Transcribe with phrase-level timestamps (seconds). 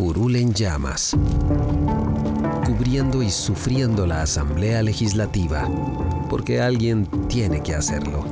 [0.00, 1.14] Curul en llamas,
[2.64, 5.68] cubriendo y sufriendo la Asamblea Legislativa,
[6.30, 8.24] porque alguien tiene que hacerlo.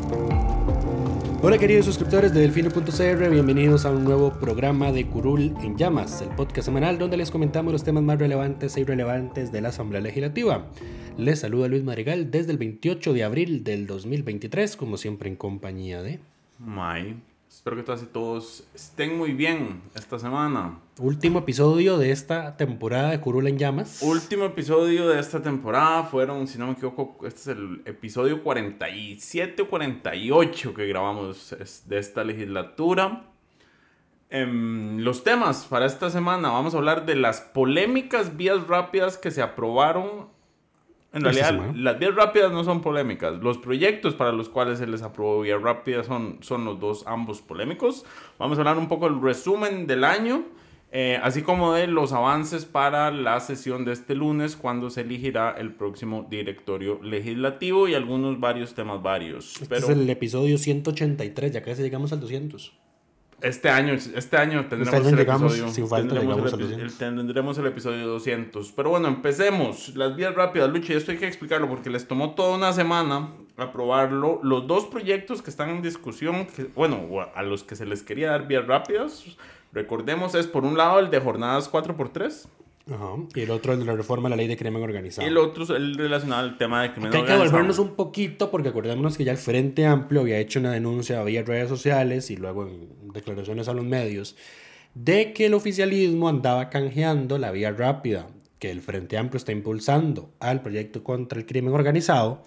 [1.42, 6.30] Hola queridos suscriptores de Delfino.cr, bienvenidos a un nuevo programa de Curul en Llamas, el
[6.30, 10.68] podcast semanal donde les comentamos los temas más relevantes e irrelevantes de la Asamblea Legislativa.
[11.18, 16.00] Les saluda Luis Madrigal desde el 28 de abril del 2023, como siempre en compañía
[16.00, 16.18] de...
[16.58, 20.78] May, espero que todas y todos estén muy bien esta semana.
[21.00, 24.02] Último episodio de esta temporada de Curul en Llamas.
[24.02, 29.62] Último episodio de esta temporada fueron, si no me equivoco, este es el episodio 47
[29.62, 31.54] o 48 que grabamos
[31.86, 33.26] de esta legislatura.
[34.28, 39.30] Em, los temas para esta semana, vamos a hablar de las polémicas vías rápidas que
[39.30, 40.26] se aprobaron.
[41.12, 43.38] En realidad, las vías rápidas no son polémicas.
[43.40, 47.40] Los proyectos para los cuales se les aprobó vías rápidas son, son los dos, ambos
[47.40, 48.04] polémicos.
[48.36, 50.58] Vamos a hablar un poco del resumen del año
[50.90, 55.54] eh, así como de los avances para la sesión de este lunes cuando se elegirá
[55.58, 59.60] el próximo directorio legislativo y algunos varios temas varios.
[59.60, 62.72] Este es el episodio 183, ya casi llegamos al 200.
[63.40, 65.68] Este año, este año tendremos el episodio.
[65.68, 68.72] Sin falta, tendremos, el, tendremos el episodio 200.
[68.72, 69.94] Pero bueno, empecemos.
[69.94, 74.40] Las vías rápidas, Luchi, esto hay que explicarlo porque les tomó toda una semana aprobarlo.
[74.42, 78.30] Los dos proyectos que están en discusión, que, bueno, a los que se les quería
[78.30, 79.24] dar vías rápidas,
[79.72, 82.46] Recordemos, es por un lado el de jornadas 4x3.
[82.90, 83.16] Ajá.
[83.34, 85.26] Y el otro el de la reforma de la ley de crimen organizado.
[85.26, 87.42] Y el otro es el relacionado al tema de crimen organizado.
[87.42, 90.72] Hay que volvernos un poquito porque acordémonos que ya el Frente Amplio había hecho una
[90.72, 94.36] denuncia vía redes sociales y luego en declaraciones a los medios
[94.94, 98.26] de que el oficialismo andaba canjeando la vía rápida
[98.58, 102.42] que el Frente Amplio está impulsando al proyecto contra el crimen organizado,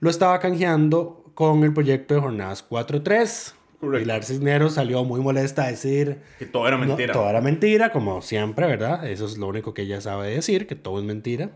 [0.00, 3.54] lo estaba canjeando con el proyecto de jornadas 4-3
[3.90, 7.12] Pilar Cisneros salió muy molesta a decir que todo era mentira.
[7.12, 9.06] todo era mentira, como siempre, ¿verdad?
[9.08, 11.50] Eso es lo único que ella sabe decir, que todo es mentira.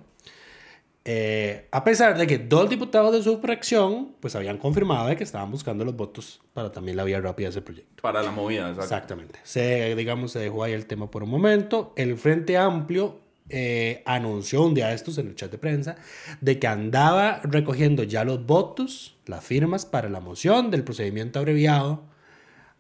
[1.04, 5.22] Eh, a pesar de que dos diputados de su fracción pues habían confirmado de que
[5.22, 8.02] estaban buscando los votos para también la vía rápida de ese proyecto.
[8.02, 9.38] Para la movida, exactamente.
[9.44, 11.92] Se, digamos, se dejó ahí el tema por un momento.
[11.94, 13.20] El Frente Amplio
[13.50, 15.94] eh, anunció un día estos en el chat de prensa
[16.40, 22.15] de que andaba recogiendo ya los votos, las firmas para la moción del procedimiento abreviado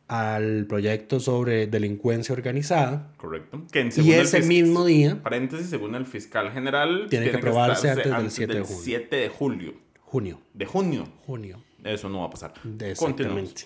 [0.08, 3.12] al proyecto sobre delincuencia organizada.
[3.16, 3.62] Correcto.
[3.96, 5.22] y ese mismo día.
[5.22, 7.06] Paréntesis, según el fiscal general.
[7.10, 8.82] Tiene, que aprobarse antes, del 7 de julio.
[8.82, 9.74] 7 de julio.
[10.00, 10.40] Junio.
[10.54, 11.08] De junio.
[11.26, 11.62] Junio.
[11.84, 12.54] Eso no va a pasar.
[12.80, 13.62] Exactamente.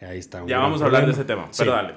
[0.00, 0.44] Ahí está.
[0.46, 1.94] Ya vamos a hablar de ese tema, pero dale.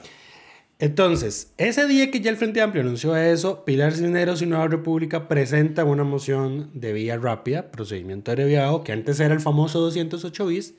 [0.77, 5.29] Entonces, ese día que ya el Frente Amplio anunció eso, Pilar Cisneros y Nueva República
[5.29, 10.75] presentan una moción de vía rápida, procedimiento abreviado, que antes era el famoso 208 bis,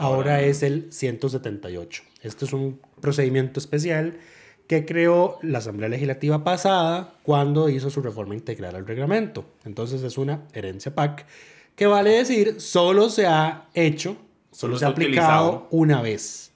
[0.00, 2.02] ahora es el 178.
[2.22, 4.18] Este es un procedimiento especial
[4.66, 9.44] que creó la Asamblea Legislativa pasada cuando hizo su reforma integral al reglamento.
[9.64, 11.26] Entonces es una herencia PAC
[11.74, 14.16] que vale decir solo se ha hecho,
[14.52, 16.52] solo, se ha aplicado una vez.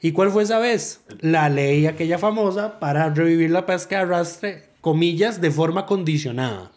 [0.00, 1.02] ¿Y cuál fue esa vez?
[1.20, 6.72] La ley aquella famosa para revivir la pesca de arrastre, comillas, de forma condicionada.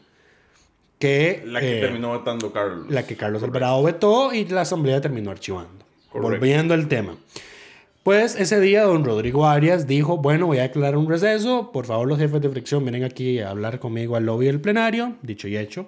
[0.99, 2.85] Que, la que eh, terminó votando Carlos.
[2.89, 5.84] La que Carlos Alvarado vetó y la Asamblea terminó archivando.
[6.21, 7.17] Volviendo al tema.
[8.03, 12.07] Pues ese día don Rodrigo Arias dijo, bueno, voy a declarar un receso, por favor
[12.07, 15.57] los jefes de fricción vienen aquí a hablar conmigo al lobby del plenario, dicho y
[15.57, 15.87] hecho.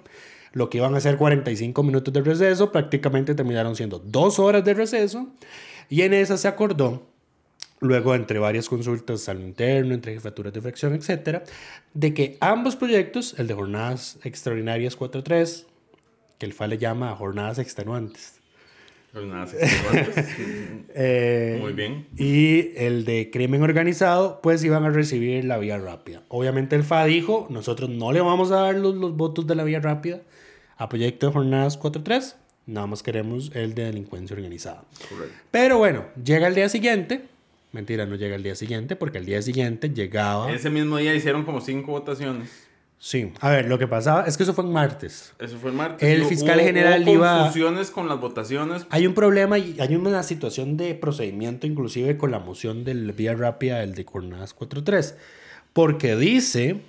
[0.52, 4.74] Lo que iban a ser 45 minutos de receso, prácticamente terminaron siendo dos horas de
[4.74, 5.28] receso,
[5.88, 7.06] y en esa se acordó,
[7.78, 11.44] luego entre varias consultas al interno, entre jefaturas de fracción, etcétera,
[11.94, 15.66] de que ambos proyectos, el de jornadas extraordinarias 4.3,
[16.38, 18.37] que el FA le llama jornadas extenuantes,
[20.94, 22.06] eh, Muy bien.
[22.16, 26.22] Y el de crimen organizado, pues iban a recibir la vía rápida.
[26.28, 29.64] Obviamente el FA dijo, nosotros no le vamos a dar los, los votos de la
[29.64, 30.20] vía rápida
[30.76, 32.34] a proyecto de jornadas 4-3,
[32.68, 34.84] Nada más queremos el de delincuencia organizada.
[35.50, 37.22] Pero bueno, llega el día siguiente.
[37.72, 40.52] Mentira, no llega el día siguiente, porque el día siguiente llegaba.
[40.52, 42.67] Ese mismo día hicieron como cinco votaciones.
[43.00, 45.32] Sí, a ver, lo que pasaba es que eso fue en martes.
[45.38, 46.08] Eso fue el martes.
[46.08, 48.86] El fiscal hubo- general hubo iba- confusiones con las votaciones.
[48.90, 53.34] Hay un problema y hay una situación de procedimiento, inclusive con la moción del vía
[53.34, 55.14] rápida, el de Jornadas 4.3,
[55.72, 56.80] porque dice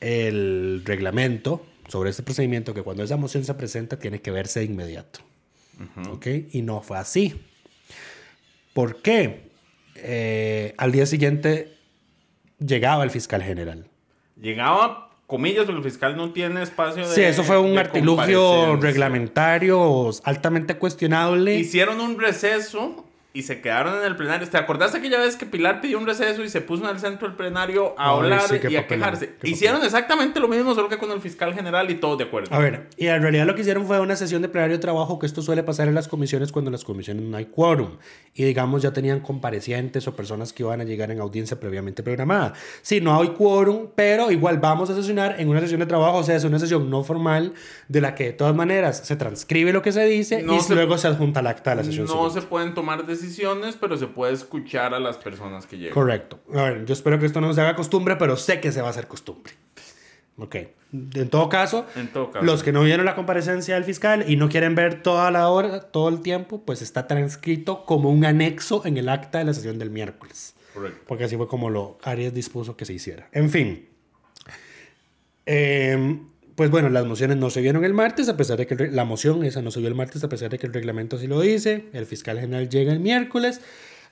[0.00, 4.66] el reglamento sobre este procedimiento que cuando esa moción se presenta tiene que verse de
[4.66, 5.20] inmediato.
[6.10, 6.26] ¿Ok?
[6.52, 7.40] Y no fue así.
[8.74, 9.50] ¿Por qué?
[9.96, 11.76] Eh, al día siguiente
[12.58, 13.86] llegaba el fiscal general.
[14.40, 17.14] Llegaba, comillas, porque el fiscal no tiene espacio de.
[17.14, 21.56] Sí, eso fue un artilugio reglamentario altamente cuestionable.
[21.56, 23.03] Hicieron un receso
[23.36, 24.48] y se quedaron en el plenario.
[24.48, 27.26] ¿Te acordaste aquella vez que Pilar pidió un receso y se puso en el centro
[27.26, 29.34] del plenario a Ay, hablar sí, y a quejarse?
[29.42, 32.54] Hicieron exactamente lo mismo, solo que con el fiscal general y todos de acuerdo.
[32.54, 35.18] A ver, y en realidad lo que hicieron fue una sesión de plenario de trabajo,
[35.18, 37.96] que esto suele pasar en las comisiones cuando en las comisiones no hay quórum.
[38.34, 42.52] Y digamos, ya tenían comparecientes o personas que iban a llegar en audiencia previamente programada.
[42.82, 46.22] Sí, no hay quórum, pero igual vamos a sesionar en una sesión de trabajo, o
[46.22, 47.52] sea, es una sesión no formal
[47.88, 50.74] de la que de todas maneras se transcribe lo que se dice No y se-
[50.76, 52.06] luego se adjunta al acta de la sesión.
[52.06, 52.40] No siguiente.
[52.40, 53.23] se pueden tomar decisiones,
[53.80, 55.94] pero se puede escuchar a las personas que llegan.
[55.94, 56.40] Correcto.
[56.54, 58.88] A ver, yo espero que esto no se haga costumbre, pero sé que se va
[58.88, 59.52] a hacer costumbre.
[60.36, 60.56] Ok.
[61.14, 62.44] En todo caso, En todo caso.
[62.44, 65.80] los que no vieron la comparecencia del fiscal y no quieren ver toda la hora,
[65.80, 69.78] todo el tiempo, pues está transcrito como un anexo en el acta de la sesión
[69.78, 70.54] del miércoles.
[70.72, 71.02] Correcto.
[71.06, 73.28] Porque así fue como lo Arias dispuso que se hiciera.
[73.32, 73.88] En fin.
[75.46, 76.18] Eh,
[76.56, 79.44] pues bueno, las mociones no se vieron el martes, a pesar de que la moción
[79.44, 81.86] esa no se vio el martes, a pesar de que el reglamento así lo dice.
[81.92, 83.60] El fiscal general llega el miércoles.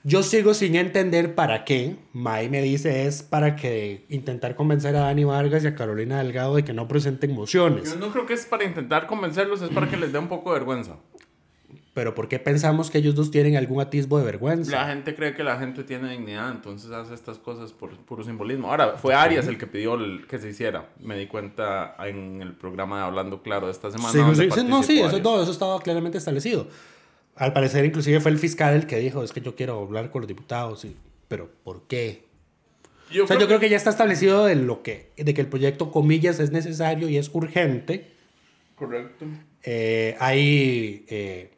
[0.05, 1.95] Yo sigo sin entender para qué.
[2.11, 6.55] May me dice es para que intentar convencer a Dani Vargas y a Carolina Delgado
[6.55, 7.93] de que no presenten mociones.
[7.93, 10.51] Yo no creo que es para intentar convencerlos, es para que les dé un poco
[10.51, 10.97] de vergüenza.
[11.93, 14.71] Pero ¿por qué pensamos que ellos dos tienen algún atisbo de vergüenza?
[14.71, 18.71] La gente cree que la gente tiene dignidad, entonces hace estas cosas por puro simbolismo.
[18.71, 20.89] Ahora, fue Arias el que pidió el- que se hiciera.
[20.99, 24.11] Me di cuenta en el programa de Hablando Claro de esta semana.
[24.11, 26.67] Sí, donde sí, sí, no, sí, eso, todo eso estaba claramente establecido.
[27.35, 30.21] Al parecer, inclusive fue el fiscal el que dijo, es que yo quiero hablar con
[30.21, 30.95] los diputados, y,
[31.27, 32.25] pero ¿por qué?
[33.11, 35.41] Yo o sea, creo yo creo que ya está establecido de, lo que, de que
[35.41, 38.11] el proyecto, comillas, es necesario y es urgente.
[38.75, 39.25] Correcto.
[39.61, 41.51] Eh, hay eh,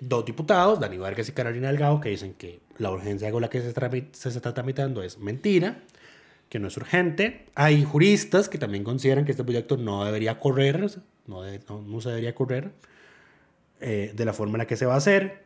[0.00, 3.60] dos diputados, Dani Vargas y Carolina Delgado, que dicen que la urgencia con la que
[3.60, 3.72] se,
[4.12, 5.82] se está tramitando es mentira,
[6.48, 7.46] que no es urgente.
[7.54, 10.90] Hay juristas que también consideran que este proyecto no debería correr,
[11.26, 12.70] no, de- no, no se debería correr
[13.80, 15.44] eh, de la forma en la que se va a hacer,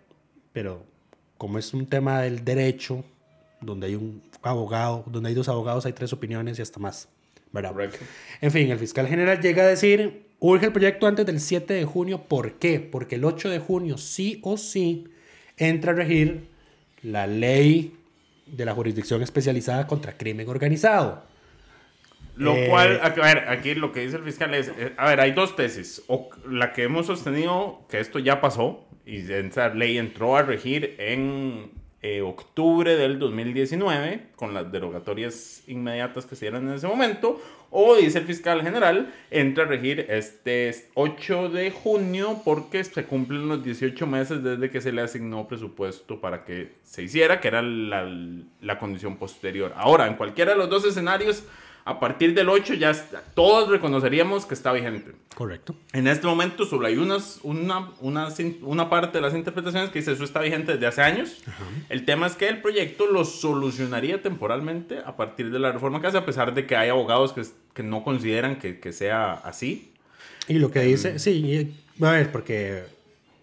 [0.52, 0.84] pero
[1.36, 3.04] como es un tema del derecho,
[3.60, 7.08] donde hay un abogado, donde hay dos abogados, hay tres opiniones y hasta más.
[7.52, 7.70] ¿verdad?
[7.72, 7.98] Correcto.
[8.40, 11.84] En fin, el fiscal general llega a decir, urge el proyecto antes del 7 de
[11.84, 12.22] junio.
[12.28, 12.78] ¿Por qué?
[12.78, 15.04] Porque el 8 de junio sí o sí
[15.56, 16.48] entra a regir
[17.02, 17.96] la ley
[18.46, 21.22] de la jurisdicción especializada contra crimen organizado.
[22.36, 25.20] Lo Eh, cual, a ver, aquí lo que dice el fiscal es, eh, a ver,
[25.20, 26.02] hay dos tesis.
[26.08, 30.96] O la que hemos sostenido, que esto ya pasó, y esa ley entró a regir
[30.98, 31.70] en
[32.02, 37.40] eh, octubre del 2019, con las derogatorias inmediatas que se dieron en ese momento,
[37.76, 43.48] o dice el fiscal general, entra a regir este 8 de junio porque se cumplen
[43.48, 47.62] los 18 meses desde que se le asignó presupuesto para que se hiciera, que era
[47.62, 48.08] la,
[48.60, 49.72] la condición posterior.
[49.74, 51.42] Ahora, en cualquiera de los dos escenarios,
[51.86, 55.12] a partir del 8 ya está- todos reconoceríamos que está vigente.
[55.34, 55.74] Correcto.
[55.92, 60.24] En este momento solo hay unas, una, una, parte de las interpretaciones que dice eso
[60.24, 61.42] está vigente desde hace años.
[61.90, 66.06] El tema es que el proyecto lo solucionaría temporalmente a partir de la reforma que
[66.06, 67.42] hace, a pesar de que hay abogados que,
[67.74, 69.92] que no consideran que, que sea así.
[70.48, 72.84] Y lo que dice, sí, a ver, porque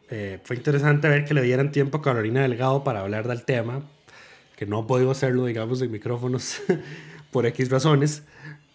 [0.09, 3.81] eh, fue interesante ver que le dieran tiempo a Carolina Delgado para hablar del tema,
[4.55, 6.61] que no ha podido hacerlo, digamos, en micrófonos
[7.31, 8.23] por X razones.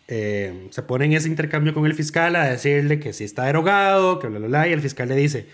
[0.08, 4.18] Eh, se pone en ese intercambio con el fiscal a decirle que sí está derogado,
[4.18, 5.46] que bla, bla, bla, y el fiscal le dice,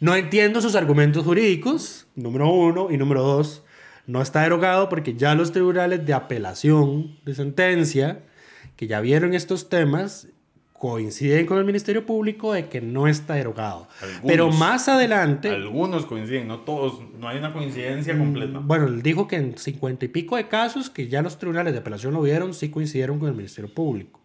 [0.00, 3.64] no entiendo sus argumentos jurídicos, número uno, y número dos,
[4.06, 8.20] no está derogado porque ya los tribunales de apelación de sentencia,
[8.76, 10.28] que ya vieron estos temas,
[10.78, 13.88] coinciden con el Ministerio Público de que no está derogado.
[14.02, 14.26] Algunos.
[14.26, 18.60] Pero más adelante, Algunos coinciden, no todos, no hay una coincidencia completa.
[18.62, 21.78] bueno, él dijo que en cincuenta y pico de casos que ya los tribunales de
[21.80, 24.20] apelación lo vieron, sí coincidieron con el Ministerio Público.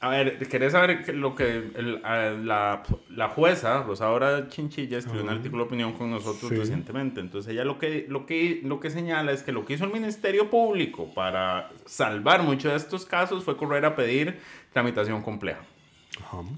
[0.00, 2.02] A ver, ¿querés saber lo que el-
[2.46, 6.56] la, la jueza, Rosaura Chinchilla, escribió un artículo de opinión con nosotros Sí.
[6.56, 7.20] recientemente?
[7.20, 9.92] Entonces ella lo que, lo, que, lo que señala es que lo que hizo el
[9.92, 14.36] Ministerio Público para salvar muchos de estos casos fue correr a pedir
[14.74, 15.60] tramitación compleja.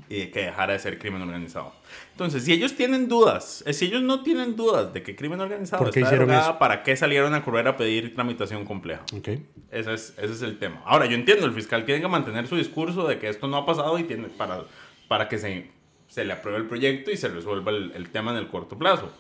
[0.09, 1.73] Y que dejara de ser crimen organizado.
[2.13, 5.83] Entonces, si ellos tienen dudas, eh, si ellos no tienen dudas de que crimen organizado
[5.85, 6.59] ¿Por qué está hicieron derogada, eso?
[6.59, 9.03] ¿para qué salieron a correr a pedir tramitación compleja?
[9.17, 9.29] Ok.
[9.71, 10.83] Ese es, ese es el tema.
[10.85, 13.67] Ahora, yo entiendo, el fiscal tiene que mantener su discurso de que esto no ha
[13.67, 14.65] pasado y tiene para,
[15.09, 15.71] para que se,
[16.09, 19.11] se le apruebe el proyecto y se resuelva el, el tema en el corto plazo.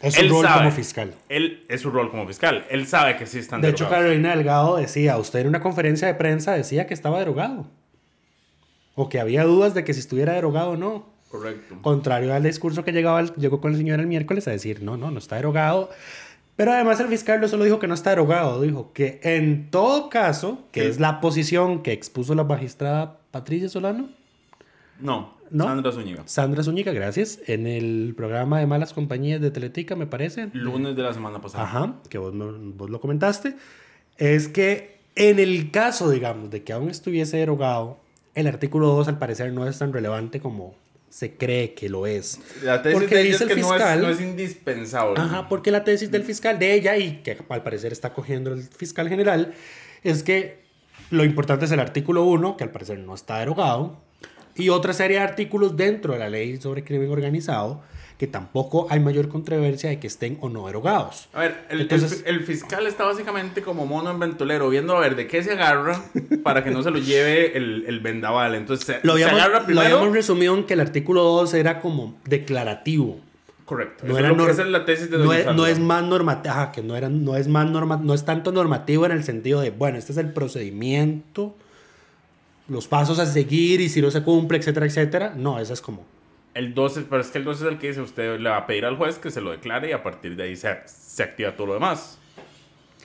[0.00, 0.58] Es su Él rol sabe.
[0.58, 1.14] como fiscal.
[1.28, 2.64] Él es su rol como fiscal.
[2.70, 4.04] Él sabe que sí están De hecho, derogados.
[4.06, 7.66] Carolina Delgado decía, usted en una conferencia de prensa decía que estaba derogado.
[9.00, 11.06] O que había dudas de que si estuviera derogado o no.
[11.30, 11.76] Correcto.
[11.82, 15.10] Contrario al discurso que llegaba, llegó con el señor el miércoles a decir, no, no,
[15.10, 15.90] no está derogado.
[16.56, 20.08] Pero además el fiscal no solo dijo que no está derogado, dijo que en todo
[20.10, 20.86] caso, que Sí.
[20.88, 24.08] es la posición que expuso la magistrada Patricia Solano,
[25.00, 25.64] No, ¿No?
[25.66, 26.22] Sandra Zúñiga.
[26.26, 30.48] Sandra Zúñiga, gracias, en el programa de Malas Compañías de Teletica, me parece.
[30.54, 31.62] Lunes de la semana pasada.
[31.62, 33.54] Ajá, que vos, no- vos lo comentaste,
[34.16, 37.98] es que en el caso, digamos, de que aún estuviese derogado,
[38.38, 40.74] el artículo 2 al parecer no es tan relevante como
[41.10, 42.38] se cree que lo es.
[42.62, 45.20] La tesis Porque de ella dice es el que no es, fiscal- no es indispensable.
[45.20, 48.62] Ajá, porque la tesis del fiscal de ella, y que al parecer está cogiendo el
[48.62, 49.54] fiscal general,
[50.04, 50.58] es que
[51.10, 53.96] lo importante es el artículo 1, que al parecer no está derogado,
[54.54, 57.80] y otra serie de artículos dentro de la ley sobre crimen organizado,
[58.18, 61.28] que tampoco hay mayor controversia de que estén o no derogados.
[61.32, 65.28] A ver, el, Entonces- fiscal está básicamente como mono en ventolero, viendo a ver de
[65.28, 66.02] qué se agarra
[66.42, 68.56] para que no se lo lleve el, el vendaval.
[68.56, 71.80] Entonces, se, Lo se habíamos, agarra lo habíamos resumido en que el artículo 2 era
[71.80, 73.20] como declarativo.
[73.64, 74.04] Correcto.
[74.06, 75.70] No, era es lo que nor- es la tesis de no, Doña es, no Sandra.
[75.70, 79.12] es más normativo, que no, era, no, es más norma, no es tanto normativo en
[79.12, 81.54] el sentido de, bueno, este es el procedimiento,
[82.68, 85.34] los pasos a seguir y si no se cumple, etcétera, etcétera.
[85.36, 86.04] No, eso es como...
[86.58, 88.66] El 12, pero es que el 12 es el que dice usted le va a
[88.66, 91.52] pedir al juez que se lo declare y a partir de ahí se, se activa
[91.52, 92.18] todo lo demás.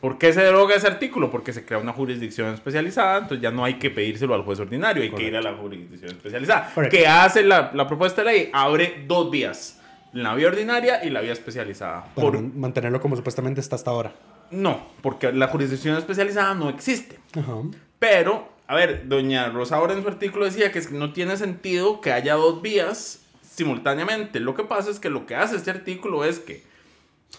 [0.02, 1.30] ¿Por qué se deroga ese artículo?
[1.32, 5.04] Porque se crea una jurisdicción especializada, entonces ya no hay que pedírselo al juez ordinario,
[5.04, 6.72] hay que ir a la jurisdicción especializada.
[6.74, 6.98] Correcto.
[6.98, 8.50] ¿Qué hace la, la propuesta de ley?
[8.52, 9.80] Abre dos vías,
[10.12, 12.06] la vía ordinaria y la vía especializada.
[12.16, 14.14] para Por- man- mantenerlo como supuestamente está hasta ahora.
[14.52, 17.18] no, porque la jurisdicción especializada no existe.
[17.38, 17.54] Ajá.
[18.00, 22.02] Pero, a ver, doña Rosa ahora en su artículo decía que que no tiene sentido
[22.02, 23.20] que haya dos vías
[23.56, 24.40] simultáneamente.
[24.40, 26.64] Lo que pasa es que lo que hace este artículo es que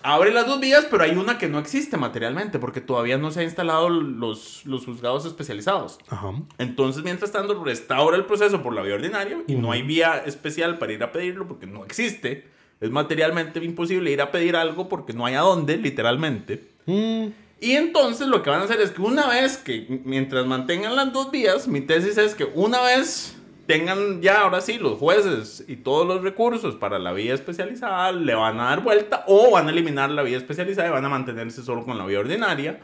[0.02, 3.40] abre las dos vías, pero hay una que no existe materialmente porque todavía no se
[3.40, 5.98] han instalado los, los juzgados especializados.
[6.08, 6.32] Ajá.
[6.58, 10.78] Entonces, mientras tanto, restaura el proceso por la vía ordinaria y no hay vía especial
[10.78, 12.48] para ir a pedirlo porque no existe.
[12.80, 16.68] Es materialmente imposible ir a pedir algo porque no hay a dónde, literalmente.
[16.86, 17.26] Mm,
[17.60, 21.12] Y entonces lo que van a hacer es que una vez que, mientras mantengan las
[21.12, 25.76] dos vías, mi tesis es que una vez tengan ya ahora sí los jueces y
[25.76, 29.70] todos los recursos para la vía especializada, le van a dar vuelta o van a
[29.70, 32.80] eliminar la vía especializada y van a mantenerse solo con la vía ordinaria.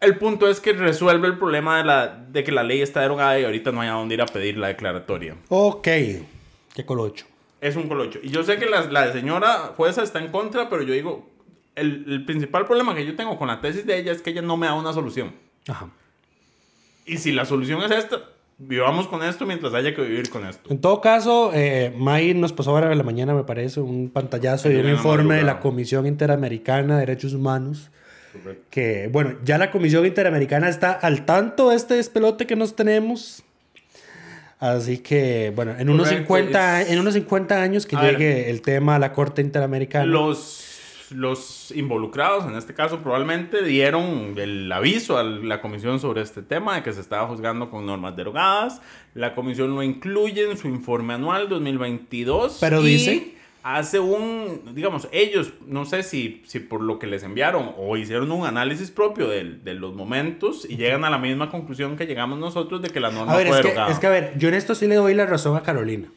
[0.00, 3.38] El punto es que resuelve el problema de, la, de que la ley está derogada
[3.38, 5.36] y ahorita no hay a dónde ir a pedir la declaratoria.
[5.48, 5.88] ok.
[6.74, 7.26] Qué colocho.
[7.60, 8.20] Es un colocho.
[8.22, 11.28] Y yo sé que la, la señora jueza está en contra, pero yo digo,
[11.74, 14.40] el, el principal problema que yo tengo con la tesis de ella es que ella
[14.40, 15.34] no me da una solución.
[15.68, 15.90] Ajá.
[17.04, 18.22] Y si la solución es esta,
[18.60, 20.70] vivamos con esto mientras haya que vivir con esto.
[20.70, 24.70] En todo caso, eh, May nos pasó ahora en la mañana, me parece, un pantallazo
[24.70, 25.58] y un informe de la.
[25.60, 27.90] Comisión Interamericana de Derechos Humanos.
[28.70, 33.42] Que, bueno, ya la Comisión Interamericana está al tanto de este despelote que nos tenemos.
[34.60, 38.18] Así que, bueno, en unos, Correcto, 50, es- en unos 50 años que A ver.
[38.18, 40.04] llegue el tema a la Corte Interamericana.
[40.04, 40.69] Los,
[41.12, 46.74] los involucrados, en este caso probablemente, dieron el aviso a la comisión sobre este tema
[46.76, 48.80] de que se estaba juzgando con normas derogadas.
[49.14, 52.58] La comisión lo incluye en su informe anual 2022.
[52.60, 57.22] Pero y dice- Hace un, digamos, ellos, no sé si, si por lo que les
[57.24, 61.50] enviaron o hicieron un análisis propio de, de los momentos y llegan a la misma
[61.50, 63.92] conclusión que llegamos nosotros de que la norma a ver, fue es que, derogada.
[63.92, 66.08] es que, a ver, yo en esto sí le doy la razón a Carolina.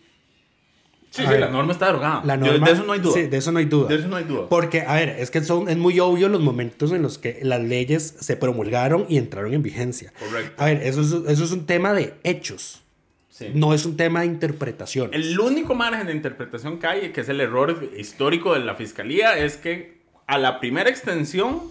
[1.15, 2.21] Sí, sí, la norma está derogada.
[2.25, 3.13] La Yo- norma, de eso no hay duda.
[3.13, 3.87] Sí, de eso no hay duda.
[3.89, 4.49] De eso no hay duda.
[4.49, 7.61] Porque, a ver, es que son, es muy obvio los momentos en los que las
[7.61, 10.11] leyes se promulgaron y entraron en vigencia.
[10.19, 10.61] Correcto.
[10.61, 12.81] A ver, eso es, eso es un tema de hechos,
[13.29, 13.47] Sí.
[13.53, 15.09] no es un tema de interpretación.
[15.13, 19.37] El único margen de interpretación que hay, que es el error histórico de la fiscalía,
[19.37, 21.61] es que a la primera extensión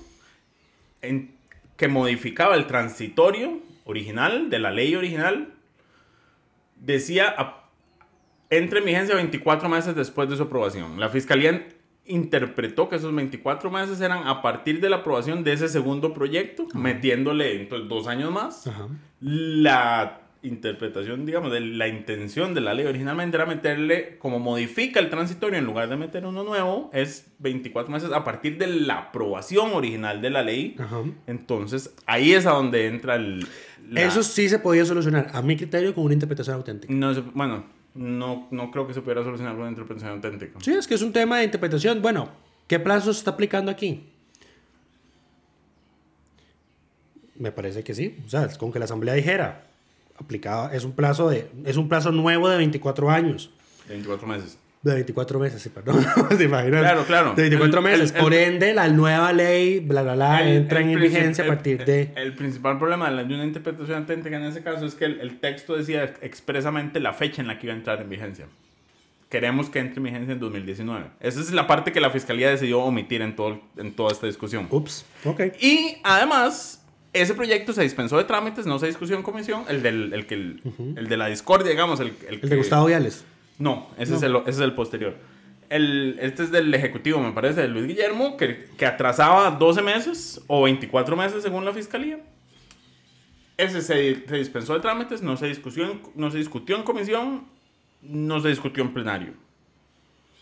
[1.03, 1.31] en-
[1.77, 5.49] que modificaba el transitorio original, de la ley original,
[6.81, 7.35] decía
[8.53, 10.99] a- entre en vigencia 24 meses después de su aprobación.
[11.01, 11.67] La fiscalía
[12.05, 16.67] interpretó que esos 24 meses eran a partir de la aprobación de ese segundo proyecto,
[16.75, 18.67] metiéndole entonces dos años más.
[18.67, 18.89] Ajá.
[19.21, 25.09] La interpretación, digamos, de la intención de la ley originalmente era meterle, como modifica el
[25.09, 29.71] transitorio en lugar de meter uno nuevo, es 24 meses a partir de la aprobación
[29.73, 30.75] original de la ley.
[30.81, 31.03] Ajá.
[31.29, 33.47] Entonces, ahí es a donde entra el...
[33.89, 36.93] la- Eso sí se podía solucionar, a mi criterio, con una interpretación auténtica.
[36.93, 37.65] No, bueno,
[37.95, 40.59] no, no creo que se pudiera solucionar con una interpretación auténtica.
[40.61, 42.01] Sí, es que es un tema de interpretación.
[42.01, 42.31] Bueno,
[42.67, 44.09] ¿qué plazo se está aplicando aquí?
[47.37, 48.17] Me parece que sí.
[48.27, 49.67] O sea, es con que la Asamblea dijera,
[50.19, 53.51] aplicado, es un plazo de, es un plazo nuevo de 24 años.
[53.89, 54.59] 24 meses.
[54.83, 56.05] De 24 meses, sí, perdón.
[56.37, 56.81] ¿Te imaginas?
[56.81, 57.35] Claro, claro.
[57.35, 58.13] De 24 El- meses.
[58.15, 61.85] el- Por el- ende, la nueva ley, bla, bla, bla, entra en vigencia a partir
[61.85, 62.11] de...
[62.17, 65.39] El, principal problema de, la- de una interpretación auténtica en ese caso es que el,
[65.39, 68.47] texto decía expresamente la fecha en la que iba a entrar en vigencia.
[69.29, 71.07] Queremos que entre en vigencia en 2019.
[71.21, 74.67] Esa es la parte que la fiscalía decidió omitir en, todo, en toda esta discusión.
[74.69, 75.41] Ups, ok.
[75.61, 79.63] Y además, ese proyecto se dispensó de trámites, no se discutió en comisión.
[79.69, 80.61] El, del, el, que el,
[80.97, 82.01] el de la discordia, digamos.
[82.01, 83.25] El, el El que- de Gustavo Viales.
[83.63, 85.15] No, ese, Es el, ese es el posterior.
[85.69, 90.43] El, este es del Ejecutivo, me parece, de Luis Guillermo, que, que atrasaba 12 meses
[90.49, 92.19] o 24 meses según la Fiscalía.
[93.57, 97.45] Ese se, se dispensó de trámites, no se, discutió en, no se discutió en comisión,
[98.03, 99.35] no se discutió en plenario.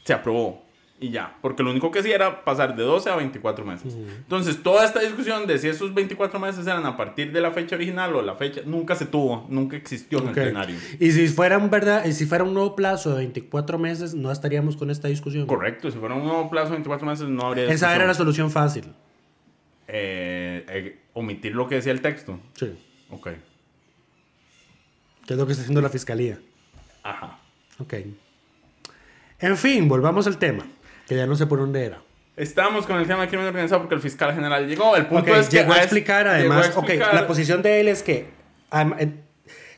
[0.04, 0.64] Se aprobó
[1.02, 3.95] y ya, porque lo único que hacía era pasar de 12 a 24 meses.
[3.95, 7.75] Entonces, toda esta discusión de si esos 24 meses eran a partir de la fecha
[7.75, 10.76] original o la fecha, nunca se tuvo, nunca existió en el plenario.
[10.99, 14.30] Y si fuera un verdad, y si fuera un nuevo plazo de 24 meses, no
[14.30, 15.47] estaríamos con esta discusión.
[15.47, 18.50] Correcto, si fuera un nuevo plazo de 24 meses no habría Esa era la solución
[18.50, 18.85] fácil.
[19.88, 22.38] Eh, eh, omitir lo que decía el texto.
[22.57, 22.78] Sí.
[23.09, 23.28] Ok.
[25.26, 26.38] Que es lo que está haciendo la fiscalía.
[27.02, 27.38] Ajá.
[27.78, 27.95] Ok.
[29.38, 30.66] En fin, volvamos al tema.
[31.10, 32.00] Que ya no sé por dónde era.
[32.36, 34.94] Estamos con el tema del crimen organizado porque el fiscal general llegó.
[34.94, 36.66] El punto Ok, es que llegó a es- explicar llegó a además.
[36.68, 38.26] explicar- Ok, la posición de él es que.
[39.00, 39.08] eh,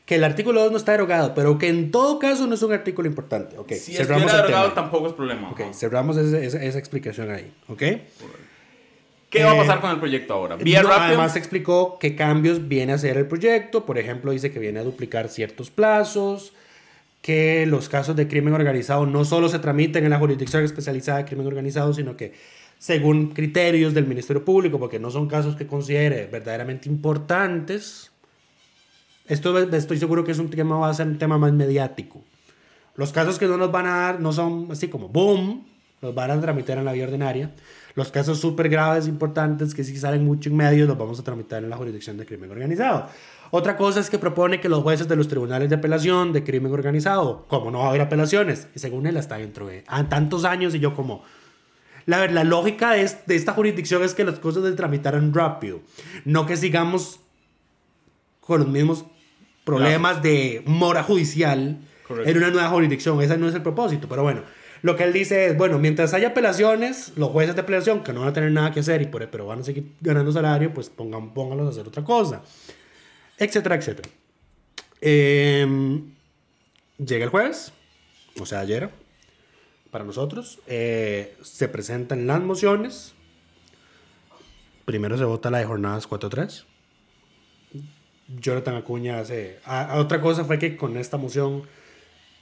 [0.05, 2.71] que el artículo 2 no está derogado, pero que en todo caso no es un
[2.71, 3.57] artículo importante.
[3.57, 4.41] Ok, Si cerramos el tema.
[4.43, 5.49] derogado tampoco es problema.
[5.49, 7.51] Ok, cerramos ese- esa, esa explicación ahí.
[7.67, 7.81] Ok.
[9.31, 10.55] ¿Qué va a Eh, pasar con el proyecto ahora?
[10.57, 11.05] Vía No, rápido.
[11.07, 13.87] Además explicó qué cambios viene a hacer el proyecto.
[13.87, 16.53] Por ejemplo, dice que viene a duplicar ciertos plazos,
[17.23, 21.25] que los casos de crimen organizado no solo se tramiten en la jurisdicción especializada de
[21.25, 22.33] crimen organizado, sino que
[22.77, 28.11] según criterios del Ministerio Público, porque no son casos que considere verdaderamente importantes.
[29.25, 32.21] Esto estoy seguro que es un tema, va a ser un tema más mediático.
[32.97, 35.65] Los casos que no nos van a dar no son así como boom,
[36.01, 37.51] los van a tramitar en la vía ordinaria.
[37.95, 41.63] Los casos súper graves, importantes, que sí salen mucho en medios, los vamos a tramitar
[41.63, 43.07] en la jurisdicción de crimen organizado.
[43.55, 46.71] Otra cosa es que propone que los jueces de los tribunales de apelación de crimen
[46.73, 50.43] organizado, como no va a haber apelaciones, y según él hasta dentro de ah, tantos
[50.43, 51.23] años, y yo como...
[52.07, 55.81] La, la lógica de, es- de esta jurisdicción es que las cosas se tramitaran rápido,
[56.25, 57.19] no que sigamos
[58.39, 59.05] con los mismos
[59.63, 62.29] problemas de mora judicial Correcto.
[62.31, 63.21] en una nueva jurisdicción.
[63.21, 64.07] Ese no es el propósito.
[64.09, 64.41] Pero bueno,
[64.81, 68.21] lo que él dice es, bueno, mientras haya apelaciones, los jueces de apelación que no
[68.21, 70.89] van a tener nada que hacer y por, pero van a seguir ganando salario, pues
[70.89, 72.41] pongan, pónganlos a hacer otra cosa.
[73.37, 74.09] Etcétera, etcétera.
[75.01, 76.13] Em,
[76.97, 77.73] llega el jueves,
[78.39, 78.89] o sea, ayer,
[79.91, 80.59] para nosotros.
[80.67, 83.13] eh, se presentan las mociones.
[84.85, 86.65] Primero se vota la de jornadas 4-3.
[88.39, 89.59] Jonathan Acuña hace...
[89.65, 91.63] a- a otra cosa fue que con esta moción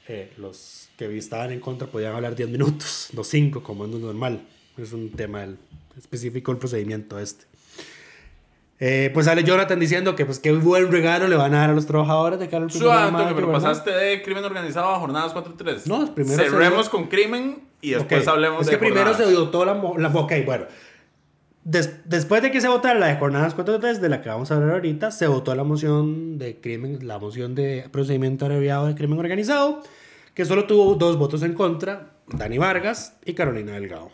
[0.07, 4.41] eh, los que estaban en contra podían hablar 10 minutos, no 5 como es normal.
[4.77, 5.47] Es un tema
[5.97, 7.45] específico del procedimiento este.
[8.83, 11.73] Eh, pues sale Jonathan diciendo que pues qué buen regalo le van a dar a
[11.73, 13.61] los trabajadores de cara al primero Suave, mayo, pero ¿verdad?
[13.61, 15.85] pasaste de crimen organizado a jornadas 4-3.
[15.85, 19.27] No, primero Cerremos con crimen y después Ok, hablemos es de que primero jornadas.
[19.29, 20.65] se votó la, la ok bueno
[21.63, 24.55] Des- después de que se votara la de jornadas 4.3 de la que vamos a
[24.55, 29.19] hablar ahorita se votó la moción de crimen la moción de procedimiento abreviado de crimen
[29.19, 29.83] organizado
[30.33, 34.09] que solo tuvo dos votos en contra Dani Vargas y Carolina Delgado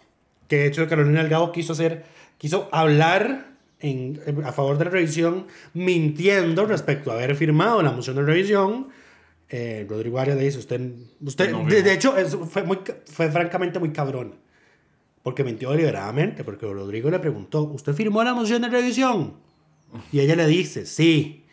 [0.50, 2.04] que de hecho Carolina Delgado quiso hacer
[2.38, 7.92] quiso hablar en, en- a favor de la revisión mintiendo respecto a haber firmado la
[7.92, 8.88] moción de revisión
[9.50, 10.82] eh, Rodrigo Arias le dice usted
[11.22, 14.36] usted No de, de hecho eso fue muy fue francamente muy cabrón
[15.24, 19.34] porque mintió deliberadamente, porque Rodrigo le preguntó, ¿usted firmó la moción de revisión?
[20.14, 21.44] Y ella le dice, sí.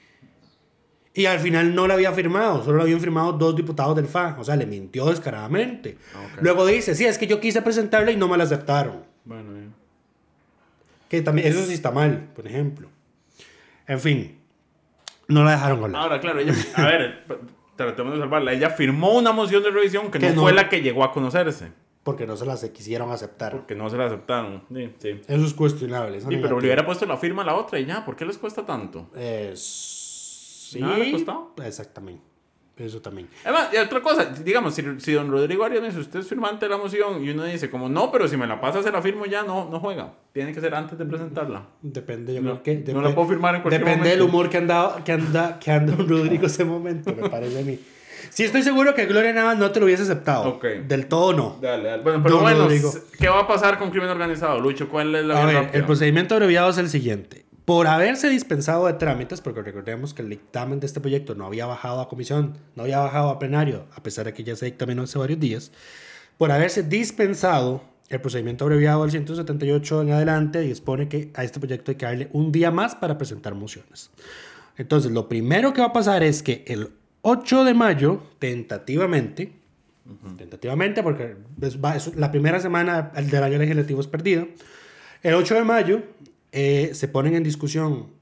[1.12, 4.36] Y al final no la había firmado, solo la habían firmado dos diputados del FA,
[4.38, 5.96] o sea, le mintió descaradamente.
[6.14, 6.42] Ok.
[6.42, 9.02] Luego dice, sí, es que yo quise presentarla y no me la aceptaron.
[9.24, 9.74] Bueno, bien.
[11.18, 12.88] Que también, eso sí está mal, por ejemplo.
[13.86, 14.38] En fin,
[15.28, 16.02] no la dejaron hablar.
[16.02, 17.24] Ahora, claro, ella, a ver,
[17.76, 18.52] tratemos de salvarla.
[18.52, 20.42] Ella firmó una moción de revisión que, Que no, no.
[20.42, 21.72] fue la que llegó a conocerse,
[22.02, 23.52] Porque no se las quisieron aceptar.
[23.52, 24.64] porque no se la aceptaron.
[24.72, 25.20] Sí, sí.
[25.26, 26.18] Eso es cuestionable.
[26.18, 28.24] eso Sí, pero le hubiera puesto la firma a la otra y ya, ¿por qué
[28.24, 29.10] les cuesta tanto?
[29.16, 29.90] Es-
[30.70, 31.46] Sí, Nada le costaba.
[31.64, 32.22] exactamente.
[32.76, 33.28] Eso también.
[33.44, 36.66] Además, y otra cosa, digamos, si, si don Rodrigo Arias me dice, usted es firmante
[36.66, 39.00] de la moción, y uno dice, como, no, pero si me la pasa, se la
[39.00, 40.12] firmo ya, no, no juega.
[40.32, 41.66] Tiene que ser antes de presentarla.
[41.82, 42.92] Depende, yo No, creo que.
[42.92, 44.36] no la puedo firmar en cualquier Depende del momento.
[44.36, 47.78] humor que anda, que anda, que anda don Rodrigo ese momento, me parece a mí.
[48.30, 50.48] Sí, estoy seguro que Gloria Navas no te lo hubiese aceptado.
[50.48, 50.64] Ok.
[50.88, 51.58] Del todo no.
[51.60, 52.02] Dale, dale.
[52.02, 52.66] Bueno, pero bueno.
[53.18, 54.88] ¿qué va a pasar con crimen organizado, Lucho?
[54.88, 57.43] ¿Cuál es la A ver, el procedimiento abreviado es el siguiente.
[57.64, 61.64] Por haberse dispensado de trámites, porque recordemos que el dictamen de este proyecto no había
[61.64, 65.02] bajado a comisión, no había bajado a plenario, a pesar de que ya se dictaminó
[65.04, 65.72] hace varios días,
[66.36, 71.90] por haberse dispensado el procedimiento abreviado del 178 en adelante, dispone que a este proyecto
[71.90, 74.10] hay que darle un día más para presentar mociones.
[74.76, 76.90] Entonces, lo primero que va a pasar es que el
[77.22, 79.52] 8 de mayo, tentativamente,
[80.36, 84.46] tentativamente, porque es- va- es la primera semana del año legislativo es perdida,
[85.22, 86.02] el 8 de mayo
[86.56, 88.12] eh, se ponen en discusión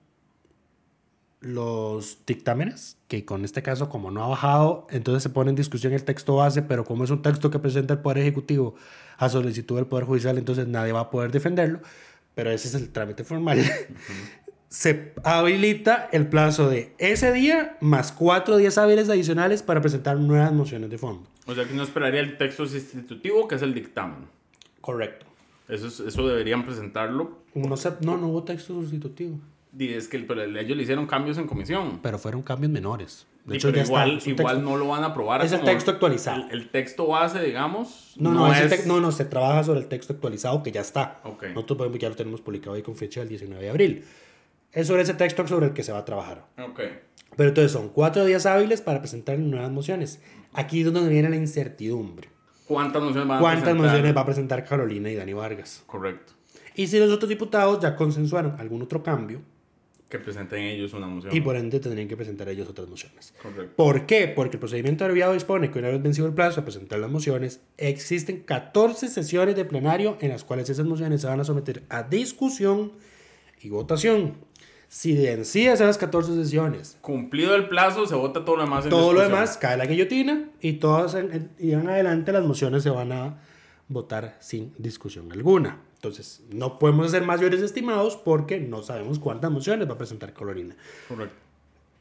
[1.40, 5.92] los dictámenes, que con este caso como no ha bajado, entonces se pone en discusión
[5.92, 8.74] el texto base, pero como es un texto que presenta el Poder Ejecutivo
[9.18, 11.80] a solicitud del Poder Judicial, entonces nadie va a poder defenderlo,
[12.34, 13.62] pero ese es el trámite formal.
[14.70, 20.54] Se habilita el plazo de ese día más cuatro días hábiles adicionales para presentar nuevas
[20.54, 21.28] mociones de fondo.
[21.44, 24.28] O sea, que no esperaría el texto sustitutivo, que es el dictamen.
[24.80, 25.26] Correcto.
[25.68, 27.38] Eso, es- eso deberían presentarlo.
[27.54, 29.38] No, se- no, no hubo texto sustitutivo,
[29.78, 32.00] Y es que pero ellos le hicieron cambios en comisión.
[32.02, 33.26] pero fueron cambios menores.
[33.44, 34.30] De Y hecho, ya igual, está.
[34.30, 35.44] igual texto- no lo van a aprobar.
[35.44, 36.44] Es el texto actualizado.
[36.50, 38.12] El, el texto base, digamos.
[38.16, 41.20] No, no, ese es- no, no, se trabaja sobre el texto actualizado que ya está.
[41.24, 41.44] Ok.
[41.48, 44.04] Nosotros podemos- ya lo tenemos publicado ahí con fecha del 19 de abril.
[44.72, 46.46] Es sobre ese texto sobre el que se va a trabajar.
[46.58, 46.80] Ok.
[47.36, 50.20] Pero entonces son cuatro días hábiles para presentar nuevas mociones.
[50.52, 52.28] Aquí es donde viene la incertidumbre.
[52.72, 53.86] ¿Cuántas mociones van a ¿Cuántas presentar?
[53.90, 55.82] mociones va a presentar Carolina y Dani Vargas?
[55.86, 56.32] Correcto.
[56.74, 59.40] Y si los otros diputados ya consensuaron algún otro cambio
[60.08, 61.34] Que presenten ellos una moción.
[61.34, 63.34] y por ende tendrían que presentar ellos otras mociones.
[63.42, 63.72] Correcto.
[63.76, 64.28] ¿Por qué?
[64.28, 67.60] Porque el procedimiento abreviado dispone que una vez vencido el plazo de presentar las mociones,
[67.78, 72.02] existen 14 sesiones de plenario en las cuales esas mociones se van a someter a
[72.04, 72.92] discusión
[73.60, 74.34] y votación.
[74.92, 79.14] Si vencidas esas 14 sesiones, Cumplido el plazo, se vota todo lo demás en todo
[79.14, 83.38] lo demás cae la guillotina y todas en adelante las mociones se van a
[83.88, 85.80] votar sin discusión alguna.
[85.94, 90.76] Entonces, no podemos hacer mayores estimados porque no sabemos cuántas mociones va a presentar Carolina.
[91.08, 91.36] Correcto.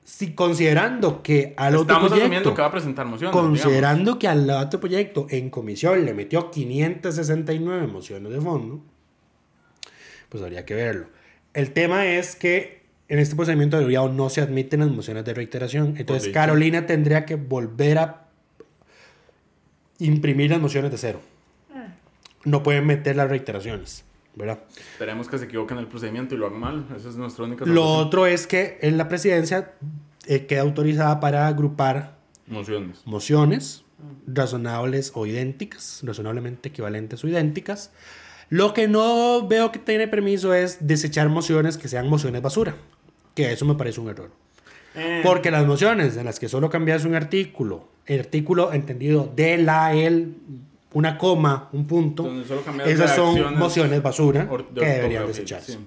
[0.03, 3.33] Si considerando que al otro Estamos proyecto, asumiendo que va a presentar mociones.
[3.33, 8.81] Considerando que al otro proyecto en comisión le metió 569 mociones de fondo,
[10.27, 11.07] pues habría que verlo.
[11.53, 12.80] El tema es que
[13.11, 15.95] en este procedimiento de abreviado no se admiten las mociones de reiteración.
[15.97, 16.31] Entonces.
[16.31, 18.27] Carolina tendría que volver a
[19.99, 21.19] imprimir las mociones de cero.
[22.45, 24.59] No pueden meter las reiteraciones, ¿verdad?
[24.93, 26.85] Esperemos que se equivoquen en el procedimiento y lo hagan mal.
[26.95, 29.73] Esa es nuestra única Lo otro es que en la presidencia
[30.25, 32.15] eh, queda autorizada para agrupar
[32.47, 33.01] Mociones.
[33.03, 33.83] mociones
[34.25, 37.91] razonables o idénticas, razonablemente equivalentes o idénticas.
[38.47, 42.75] Lo que no veo que tiene permiso es desechar mociones que sean mociones basura,
[43.35, 44.31] que eso me parece un error.
[44.95, 49.57] Eh, Porque las mociones en las que solo cambias un artículo, el artículo entendido de
[49.57, 50.33] la, el,
[50.93, 52.29] una coma, un punto,
[52.85, 55.73] esas son mociones basura de que deberían desecharse.
[55.73, 55.79] sí.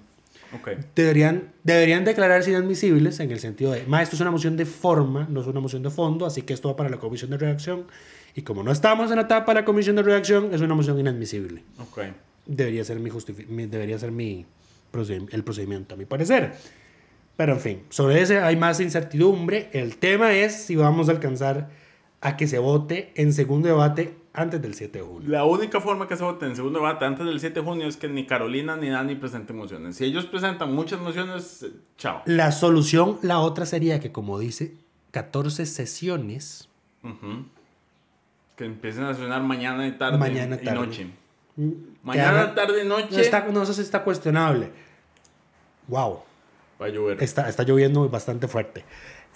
[0.54, 0.68] Ok.
[0.94, 5.26] Deberían, deberían declararse inadmisibles en el sentido de, ma, esto es una moción de forma,
[5.28, 7.85] no es una moción de fondo, así que esto va para la comisión de redacción.
[8.37, 10.98] Y como no estamos en la etapa de la comisión de redacción, es una moción
[10.98, 11.62] inadmisible.
[11.80, 12.02] Ok.
[12.46, 13.11] Debería ser mi,
[13.48, 14.46] mi- debería ser mi
[14.92, 16.52] proced- el procedimiento, a mi parecer.
[17.37, 19.68] Pero en fin, sobre ese hay más incertidumbre.
[19.73, 21.70] El tema es si vamos a alcanzar
[22.20, 25.29] a que se vote en segundo debate antes del 7 de junio.
[25.29, 27.97] La única forma que se vote en segundo debate antes del 7 de junio es
[27.97, 29.97] que ni Carolina ni Dani presenten mociones.
[29.97, 31.66] Si ellos presentan muchas mociones,
[31.99, 32.23] chao.
[32.27, 34.75] La solución, la otra sería que, como dice,
[35.11, 36.68] 14 sesiones
[37.03, 37.44] Ujú.
[38.57, 40.79] Que empiecen a sonar mañana y tarde Mañana, y tarde.
[40.87, 41.07] noche.
[41.57, 41.62] que
[42.03, 44.70] Mañana, hagan- tarde y noche No, está, no sé si está cuestionable.
[45.88, 46.20] Wow,
[46.81, 47.23] va a llover.
[47.23, 48.85] está, está lloviendo bastante fuerte.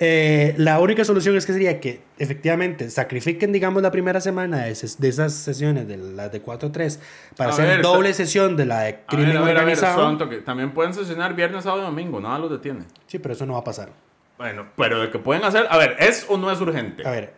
[0.00, 4.72] Eh, la única solución es que sería que efectivamente sacrifiquen, digamos, la primera semana de,
[4.72, 7.00] ses- de esas sesiones, de las de 4 a 3,
[7.36, 9.74] para A hacer ver, doble sesión de la de crimen ver, a ver, a ver,
[9.76, 10.08] organizado.
[10.08, 10.36] un toque.
[10.38, 12.84] También pueden sesionar viernes, sábado y domingo, nada los detiene.
[13.08, 13.88] Sí, pero eso no va a pasar.
[14.36, 17.04] Bueno, pero de que pueden hacer, a ver, ¿es o no es urgente?
[17.04, 17.34] A ver.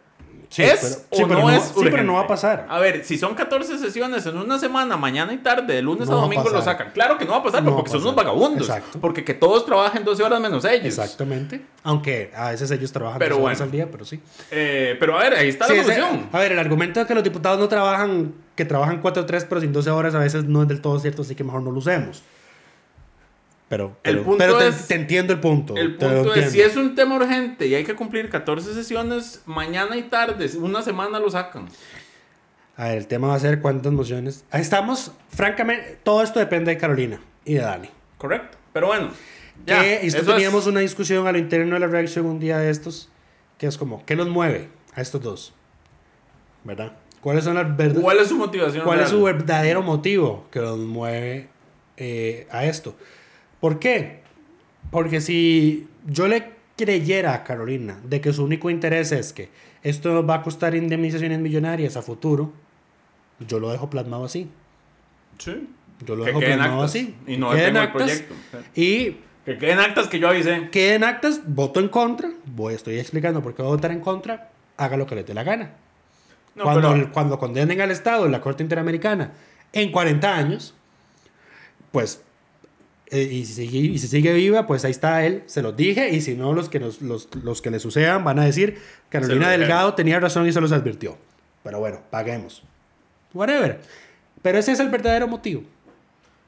[0.51, 2.67] Sí, ¿Es pero, o sí, no, es Sí, pero no va a pasar.
[2.69, 6.19] A ver, si son 14 sesiones en una semana, mañana y tarde, de lunes No
[6.19, 6.91] a domingo lo sacan.
[6.93, 8.69] Claro que no va a pasar, No va a porque son unos vagabundos.
[8.69, 8.99] Exacto.
[9.01, 10.87] Porque que todos trabajen 12 horas menos ellos.
[10.87, 11.63] Exactamente.
[11.85, 13.69] Aunque a veces ellos trabajan Pero dos horas bueno.
[13.69, 14.21] al día, pero sí.
[14.51, 16.29] Eh, pero a ver, ahí está Sí, la solución.
[16.33, 19.61] a ver, el argumento de que los diputados no trabajan, que trabajan 4 3 pero
[19.61, 21.79] sin 12 horas, a veces no es del todo cierto, así que mejor no lo
[21.79, 22.25] usemos.
[23.70, 25.76] Pero, El pero, punto pero te, es- te entiendo el punto.
[25.76, 29.96] El punto es, si es un tema urgente y hay que cumplir 14 sesiones, mañana
[29.96, 31.68] y tarde, una semana lo sacan.
[32.76, 34.44] A ver, el tema va a ser cuántas mociones.
[34.50, 37.88] Ahí estamos, francamente, todo esto depende de Carolina y de Dani.
[38.18, 38.59] Correcto.
[38.72, 39.11] Pero bueno,
[39.64, 39.80] ya.
[39.83, 42.59] que esto eso es- teníamos una discusión a lo interno de la reacción un día
[42.59, 43.09] de estos,
[43.56, 45.54] que es como, ¿qué los mueve a estos dos?
[46.64, 46.92] ¿Verdad?
[47.20, 48.02] ¿Cuáles son las verdes?
[48.02, 48.85] ¿Cuál es su motivación?
[48.85, 49.38] ¿Cuál es su real?
[49.38, 51.48] verdadero motivo que los mueve
[51.96, 52.96] eh, a esto?
[53.61, 54.20] ¿Por qué?
[54.90, 59.51] Porque si yo le creyera a Carolina de que su único interés es que
[59.83, 62.53] esto nos va a costar indemnizaciones millonarias a futuro,
[63.46, 64.49] yo lo dejo plasmado así.
[65.38, 65.68] Sí.
[66.07, 66.90] Yo lo Que dejo plasmado actas.
[66.90, 67.14] así.
[67.27, 68.35] Y no detengo el proyecto.
[68.75, 70.68] Y Que queden actas que yo avisé.
[70.70, 74.51] queden actas, voto en contra, voy, estoy explicando por qué voy a votar en contra,
[74.77, 75.73] haga lo que le dé la gana.
[76.55, 79.33] No, cuando, pero- cuando condenen al Estado en la Corte Interamericana
[79.73, 80.75] en 40 años,
[81.92, 82.23] pues,
[83.11, 86.11] eh, y, si sigue, y si sigue viva, pues ahí está él, se los dije,
[86.11, 89.46] y si no, los que, nos- los, los que le sucedan van a decir, Carolina
[89.46, 91.16] lo Delgado tenía razón y se los advirtió.
[91.62, 92.62] Pero bueno, paguemos.
[93.35, 93.81] Whatever.
[94.42, 95.62] Pero ese es el verdadero motivo.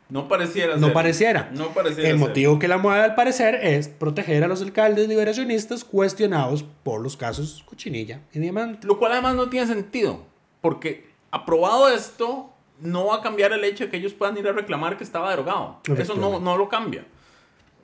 [0.08, 0.92] No pareciera No ser.
[0.94, 1.50] pareciera.
[1.54, 2.28] No pareciera El ser.
[2.28, 7.16] motivo que la mueve al parecer es proteger a los alcaldes liberacionistas cuestionados por los
[7.16, 8.86] casos Cochinilla y Diamante.
[8.86, 10.24] Lo cual además no tiene sentido.
[10.60, 12.51] Porque aprobado esto,
[12.82, 15.30] no va a cambiar el hecho de que ellos puedan ir a reclamar que estaba
[15.30, 15.78] derogado.
[15.96, 17.04] Eso no, no lo cambia.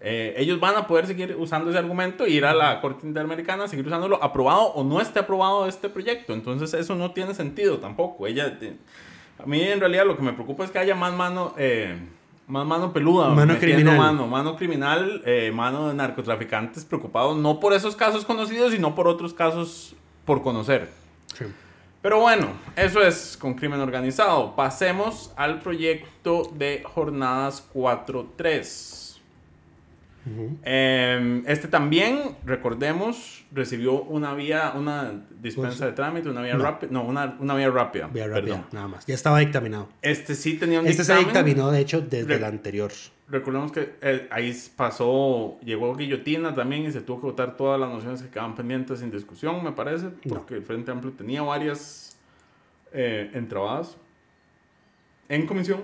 [0.01, 3.85] Eh, ellos van a poder seguir usando ese argumento ir a la Corte Interamericana seguir
[3.87, 6.35] usándolo, aprobado o no esté aprobado este proyecto.
[6.35, 8.27] Entonces eso no tiene sentido tampoco.
[8.27, 8.77] Ella, eh,
[9.43, 11.99] a mí en realidad lo que me preocupa es que haya más mano, eh,
[12.47, 13.99] más mano peluda, Mano criminal.
[13.99, 19.09] mano, mano criminal, eh, mano de narcotraficantes preocupados no por esos casos conocidos, sino por
[19.09, 20.89] otros casos por conocer.
[21.35, 21.45] Sí.
[22.09, 24.57] Pero bueno, eso es con crimen organizado.
[24.57, 29.18] Pasemos al proyecto de jornadas 4.3.
[30.62, 36.64] Eh, este también, recordemos, recibió una vía, una dispensa de trámite, una vía No.
[36.64, 38.07] rápida, no, una, una vía rápida.
[38.07, 38.66] Vía rápida, perdón.
[38.73, 39.05] nada más.
[39.05, 39.90] Ya estaba dictaminado.
[40.01, 41.27] Este sí tenía un Este se dictamen.
[41.44, 42.90] dictaminó, de hecho, desde Re- el anterior.
[43.31, 47.91] Recordemos que eh, ahí pasó, llegó guillotina también y se tuvo que votar todas las
[47.91, 50.37] nociones que quedaban pendientes sin discusión, me parece, No.
[50.37, 52.17] porque el Frente Amplio tenía varias
[52.93, 53.97] eh, entrabadas
[55.29, 55.83] en comisión.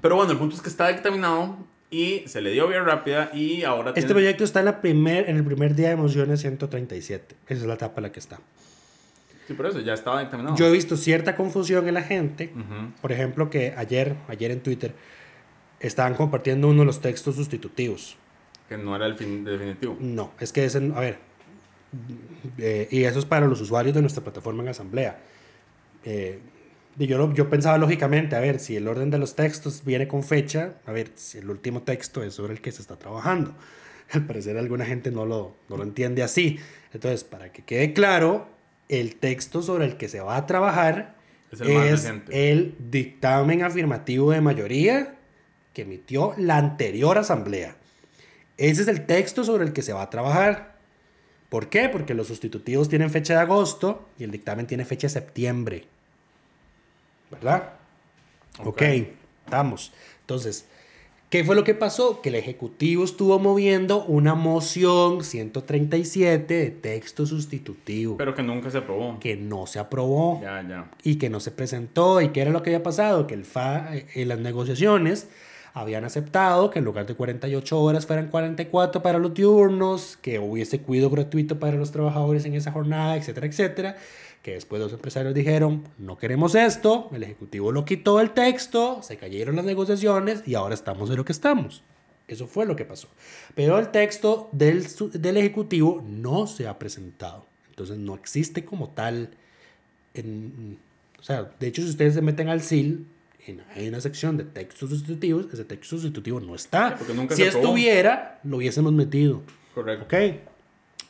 [0.00, 1.56] Pero bueno, el punto es que está dictaminado
[1.90, 5.28] y se le dio vía rápida y ahora Este tiene- proyecto está en, la primer,
[5.28, 7.34] en el primer día de mociones 137.
[7.48, 8.38] Esa es la etapa en la que está.
[9.48, 10.54] Sí, por eso ya estaba dictaminado.
[10.56, 12.52] Yo he visto cierta confusión en la gente.
[12.54, 12.92] Ujú.
[13.00, 14.94] Por ejemplo, que ayer, ayer en Twitter,
[15.82, 18.16] estaban compartiendo uno de los textos sustitutivos.
[18.68, 19.96] Que no era el fin definitivo.
[20.00, 21.18] No, es que ese, a ver,
[22.58, 25.20] eh, y eso es para los usuarios de nuestra plataforma en asamblea.
[26.04, 26.38] Eh,
[26.96, 30.74] yo, yo pensaba lógicamente, a ver, si el orden de los textos viene con fecha,
[30.86, 33.54] a ver, si el último texto es sobre el que se está trabajando.
[34.12, 36.58] Al parecer alguna gente no lo, no lo entiende así.
[36.92, 38.46] Entonces, para que quede claro,
[38.88, 41.14] el texto sobre el que se va a trabajar
[41.50, 45.16] Es el es el dictamen afirmativo de mayoría
[45.72, 47.76] que emitió la anterior asamblea.
[48.58, 50.76] Ese es el texto sobre el que se va a trabajar.
[51.48, 51.88] ¿Por qué?
[51.88, 55.84] Porque los sustitutivos tienen fecha de agosto y el dictamen tiene fecha de septiembre.
[57.30, 57.70] ¿Verdad?
[58.58, 58.82] Ok, Ok.
[59.46, 59.92] estamos.
[60.20, 60.66] Entonces,
[61.30, 62.20] ¿qué fue lo que pasó?
[62.20, 68.78] Que el Ejecutivo estuvo moviendo una moción 137 de texto sustitutivo Pero que nunca se
[68.78, 69.18] aprobó.
[69.18, 70.90] que no se aprobó Ya, ya.
[71.02, 73.96] y que no se presentó y que era lo que había pasado, que el FA
[73.96, 75.28] eh, en las negociaciones
[75.74, 80.80] habían aceptado que en lugar de 48 horas fueran 44 para los diurnos, que hubiese
[80.80, 83.96] cuido gratuito para los trabajadores en esa jornada, etcétera, etcétera,
[84.42, 89.16] que después los empresarios dijeron, no queremos esto, el Ejecutivo lo quitó el texto, se
[89.16, 91.82] cayeron las negociaciones y ahora estamos en lo que estamos.
[92.28, 93.08] Eso fue lo que pasó.
[93.54, 97.46] Pero el texto del, del Ejecutivo no se ha presentado.
[97.70, 99.30] Entonces no existe como tal
[100.14, 100.78] en-
[101.18, 103.06] o sea, de hecho, si ustedes se meten al SIL,
[103.46, 106.96] en, hay una sección de textos sustitutivos, ese texto sustitutivo no está.
[106.96, 109.42] Porque nunca si se estuviera, lo hubiésemos metido.
[109.74, 110.04] Correcto.
[110.04, 110.14] ¿Ok?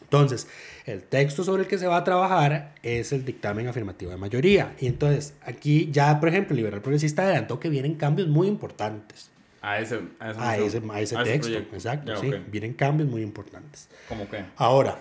[0.03, 0.47] Entonces,
[0.85, 4.75] el texto sobre el que se va a trabajar es el dictamen afirmativo de mayoría.
[4.79, 9.31] Y entonces, aquí ya, por ejemplo, el Liberal Progresista adelantó que vienen cambios muy importantes
[9.63, 11.49] A ese, a esa a ese, a ese texto.
[11.49, 11.77] proyecto.
[11.77, 12.31] Exacto, Ya, sí.
[12.49, 13.89] Vienen cambios muy importantes.
[14.09, 14.45] ¿Cómo qué?
[14.57, 14.99] Ahora,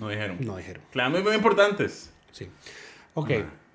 [0.00, 0.38] No dijeron.
[0.40, 0.82] no dijeron.
[0.92, 2.10] Claro, muy importantes.
[2.32, 2.48] Sí.
[3.14, 3.30] Ok.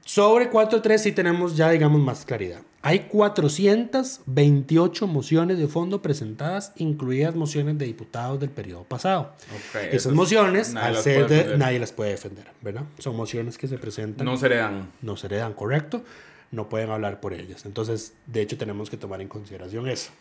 [0.06, 2.62] Sobre 4.3 sí tenemos ya, digamos, más claridad.
[2.86, 9.34] Hay 428 mociones de fondo presentadas, incluidas mociones de diputados del periodo pasado.
[9.56, 12.84] Ok, Esas mociones, al ser de, nadie las puede defender, ¿verdad?
[13.00, 14.92] Son mociones que se presentan, No se le dan.
[15.02, 16.04] no se le dan correcto,
[16.52, 17.66] no pueden hablar por ellas.
[17.66, 20.12] Entonces, de hecho, tenemos que tomar en consideración eso.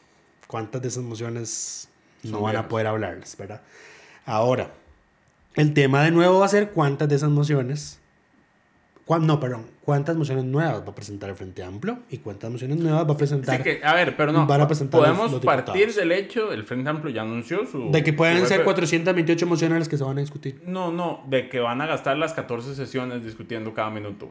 [0.46, 1.88] cuántas de esas mociones
[2.22, 2.70] no Son van a viejas.
[2.70, 3.60] poder hablarles, ¿verdad?
[4.24, 4.70] Ahora,
[5.56, 7.98] el tema de nuevo va a ser cuántas de esas mociones,
[9.20, 13.06] no, perdón, cuántas mociones nuevas va a presentar el Frente Amplio y cuántas mociones nuevas
[13.08, 14.46] va a presentar Así que, a ver, pero no.
[14.46, 15.96] van a presentar los- podemos los partir diputados.
[15.96, 17.90] del hecho, el Frente Amplio ya anunció su.
[17.90, 20.62] de que pueden ser jefe- 428 mociones las que se van a discutir.
[20.66, 24.30] No, no, de que van a gastar las 14 sesiones discutiendo cada minuto.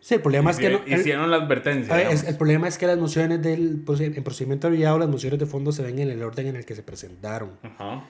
[0.00, 1.94] Sí, el problema es que no, el- Hicieron la advertencia.
[1.94, 5.46] ver, es- el problema es que las mociones del en procedimiento abreviado, las mociones de
[5.46, 7.58] fondo se ven en el orden en el que se presentaron.
[7.62, 8.04] Ajá.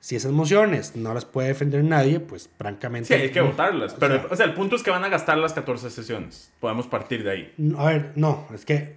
[0.00, 3.14] Si esas mociones no las puede defender nadie, pues francamente...
[3.14, 3.94] Sí, hay que votarlas.
[4.00, 6.50] Pero, sea- o sea, el punto es que van a gastar las 14 sesiones.
[6.58, 7.54] Podemos partir de ahí.
[7.76, 8.96] A ver, no, es que...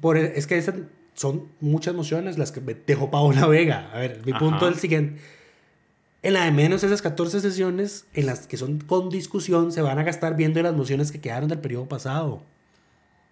[0.00, 0.74] Por, es que esas
[1.14, 3.90] son muchas mociones las que me dejó Paola Vega.
[3.92, 4.40] A ver, mi Ajá.
[4.40, 5.20] punto es el siguiente.
[6.22, 9.98] En la de menos esas 14 sesiones en las que son con discusión se van
[9.98, 12.42] a gastar viendo las mociones que quedaron del periodo pasado.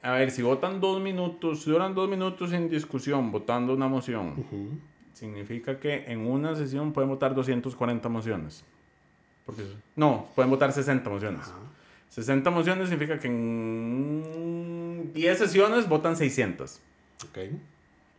[0.03, 4.35] A ver, si votan dos minutos, si duran dos minutos sin discusión votando una moción,
[5.27, 8.65] significa que en una sesión pueden votar 240 mociones.
[9.47, 9.63] Porque,
[9.95, 11.47] no, pueden votar 60 mociones.
[12.09, 16.81] 60 mociones significa que en 10 sesiones votan 600.
[17.29, 17.39] Ok.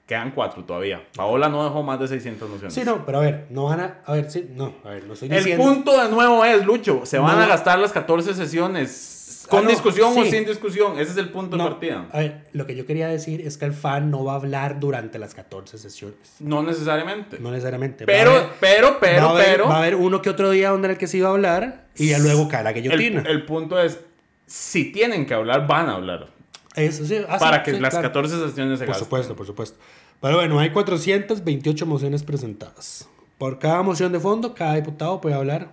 [0.07, 1.05] Quedan 4 todavía.
[1.15, 2.73] Paola no dejó más de 600 mociones.
[2.73, 3.97] Sí, no, pero a ver, no van a...
[4.05, 5.61] A ver, sí, no, a ver, no estoy El diciendo...
[5.65, 7.43] punto de nuevo es, Lucho, se van No.
[7.43, 10.31] a gastar las 14 sesiones con Ah, no, discusión o sí.
[10.31, 10.93] sin discusión.
[10.99, 12.07] Ese es el punto No, de partida.
[12.11, 14.79] a ver, lo que yo quería decir es que el fan no va a hablar
[14.79, 16.17] durante las 14 sesiones.
[16.39, 17.39] No necesariamente.
[17.39, 18.05] No necesariamente.
[18.05, 19.67] Va pero, haber- pero, va pero, haber- pero.
[19.67, 22.09] Va a haber uno que otro día donde el que se iba a hablar y
[22.09, 23.21] ya luego cae la el, guillotina.
[23.27, 23.99] el punto es,
[24.47, 26.27] si tienen que hablar, van a hablar.
[26.75, 28.07] Eso sí, ah, sí, para que sí, las claro.
[28.09, 29.05] 14 sesiones se Por gasten.
[29.05, 29.77] supuesto, por supuesto.
[30.21, 33.07] Pero bueno, hay 428 mociones presentadas.
[33.37, 35.71] Por cada moción de fondo, cada diputado puede hablar,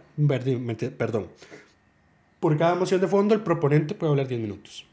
[0.98, 1.28] perdón.
[2.40, 4.86] Por cada moción de fondo, el proponente puede hablar 10 minutos.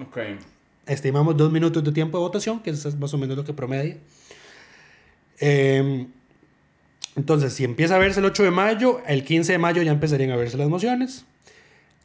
[0.00, 0.18] Ok.
[0.86, 3.52] Estimamos dos minutos de tiempo de votación, que eso es más o menos lo que
[3.52, 3.96] promedia.
[5.40, 6.06] Eh,
[7.16, 10.30] entonces, si empieza a verse el 8 de mayo, el 15 de mayo ya empezarían
[10.32, 11.24] a verse las mociones.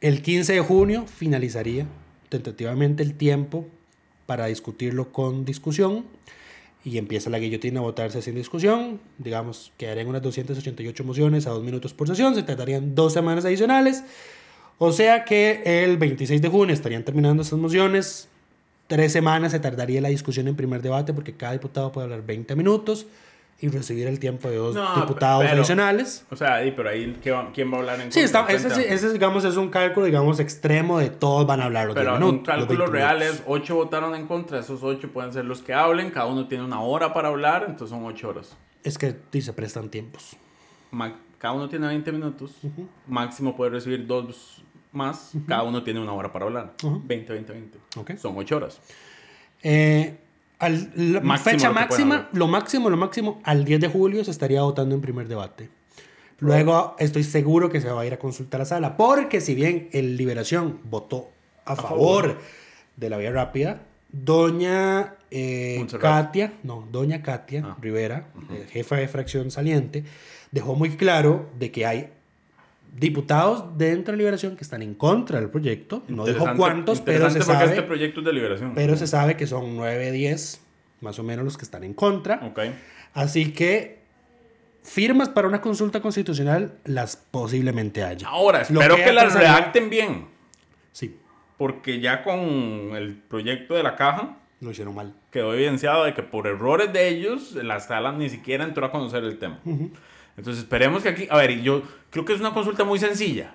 [0.00, 1.86] El 15 de junio finalizaría
[2.28, 3.66] tentativamente el tiempo
[4.26, 6.06] para discutirlo con discusión
[6.84, 9.00] y empieza la guillotina a votarse sin discusión.
[9.18, 14.04] Digamos, quedarían unas 288 mociones a dos minutos por sesión, se tardarían dos semanas adicionales.
[14.78, 18.28] O sea que el 26 de junio estarían terminando estas mociones.
[18.88, 22.56] Tres semanas se tardaría la discusión en primer debate porque cada diputado puede hablar 20
[22.56, 23.06] minutos
[23.62, 26.26] y recibir el tiempo de dos No, diputados pero- adicionales.
[26.30, 28.52] O sea, pero ahí, ¿qué va- ¿quién va a hablar en Sí, contra?
[28.52, 32.04] está, ese, digamos, es un cálculo, digamos, extremo de todos van a hablar los 10
[32.04, 32.38] Pero minutos.
[32.40, 35.72] un cálculo 20 real es 8 votaron en contra, esos 8 pueden ser los que
[35.72, 38.56] hablen, cada uno tiene una hora para hablar, entonces son 8 horas.
[38.82, 40.36] Es que sí, se prestan tiempos.
[41.38, 42.56] Cada uno tiene 20 minutos,
[43.06, 46.74] máximo puede recibir dos más, cada uno tiene una hora para hablar.
[46.82, 47.00] Ujú.
[47.04, 47.78] 20, 20, 20.
[47.96, 48.16] Ok.
[48.16, 48.80] Son 8 horas.
[49.62, 50.18] Eh,
[50.62, 54.30] al, la Máximo fecha lo máxima, lo máximo, lo máximo, al 10 de julio se
[54.30, 55.68] estaría votando en primer debate.
[56.38, 59.54] Luego estoy seguro que se va a ir a consultar a la sala, porque si
[59.54, 61.30] bien el Liberación votó
[61.64, 62.38] a, favor, favor.
[62.96, 65.86] de la vía rápida, doña eh.
[66.00, 67.76] Katia, no, doña Katia Ah.
[67.80, 70.04] Rivera, eh, jefa de fracción saliente,
[70.50, 72.10] dejó muy claro de que hay
[72.92, 76.02] diputados dentro de Liberación que están en contra del proyecto.
[76.08, 77.66] No dijo cuántos, pero se sabe.
[77.66, 78.72] este proyecto es de liberación.
[78.74, 80.60] Pero se sabe que son 9, 10,
[81.00, 82.40] más o menos los que están en contra.
[82.44, 82.60] Ok.
[83.14, 84.02] Así que
[84.82, 88.28] firmas para una consulta constitucional las posiblemente haya.
[88.28, 90.26] Ahora, espero que que, las pasaría- redacten bien,
[90.92, 91.16] Sí,
[91.56, 92.40] porque ya con
[92.94, 95.14] el proyecto de la caja lo hicieron mal.
[95.30, 99.24] quedó evidenciado de que por errores de ellos, la sala ni siquiera entró a conocer
[99.24, 99.60] el tema.
[100.36, 103.54] Entonces esperemos que aquí, a ver, yo creo que es una consulta muy sencilla.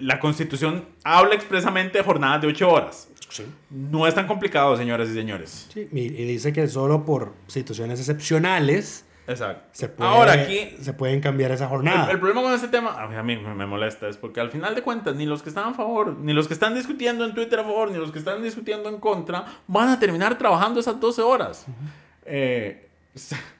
[0.00, 3.08] La, constitución habla expresamente de jornadas de 8 horas.
[3.28, 3.44] Sí.
[3.70, 5.68] No es tan complicado, señoras y señores.
[5.72, 9.68] Sí, y dice que solo por situaciones excepcionales Exacto.
[9.72, 12.10] se, puede- Ahora aquí, se pueden cambiar esa el, jornada.
[12.10, 15.14] el problema con este tema, a mí- me molesta, es porque al final de cuentas,
[15.14, 17.90] ni los que están a favor, ni los que están discutiendo en Twitter a favor,
[17.92, 21.66] ni los que están discutiendo en contra, van a terminar trabajando esas 12 horas.
[22.24, 22.88] Eh,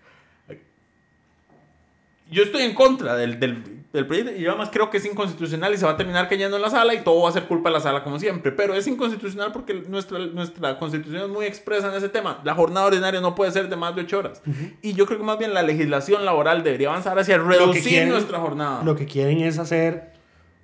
[2.31, 3.63] yo estoy en contra del, del,
[3.93, 6.57] del proyecto y yo además creo que es inconstitucional y se va a terminar cayendo
[6.57, 8.53] en la sala y todo va a ser culpa de la sala como siempre.
[8.53, 12.41] Pero es inconstitucional porque nuestra, nuestra constitución es muy expresa en ese tema.
[12.45, 14.43] La jornada ordinaria no puede ser de más de 8 horas.
[14.83, 18.39] Y yo creo que más bien la legislación laboral debería avanzar hacia reducir quieren- nuestra
[18.39, 18.83] jornada.
[18.85, 20.13] Lo que quieren es hacer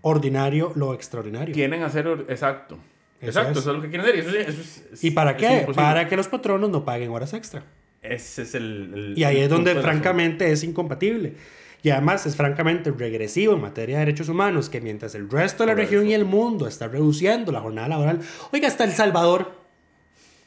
[0.02, 1.54] ordinario lo extraordinario.
[1.54, 2.06] Quieren hacer...
[2.28, 2.78] Exacto.
[3.20, 3.58] Eso Exacto, es.
[3.58, 4.16] eso es lo que quieren hacer.
[4.16, 5.46] Y, eso, es- eso es- ¿Y para qué?
[5.60, 5.74] imposible.
[5.74, 7.62] Para que los patronos no paguen horas extra.
[8.10, 8.92] Ese es el...
[8.94, 11.34] el- Y ahí es donde francamente es incompatible.
[11.82, 15.68] Y además es francamente regresivo en materia de derechos humanos que mientras el resto de
[15.68, 15.92] la Correcto.
[15.92, 18.20] región y el mundo está reduciendo la jornada laboral,
[18.52, 19.52] oiga, hasta El Salvador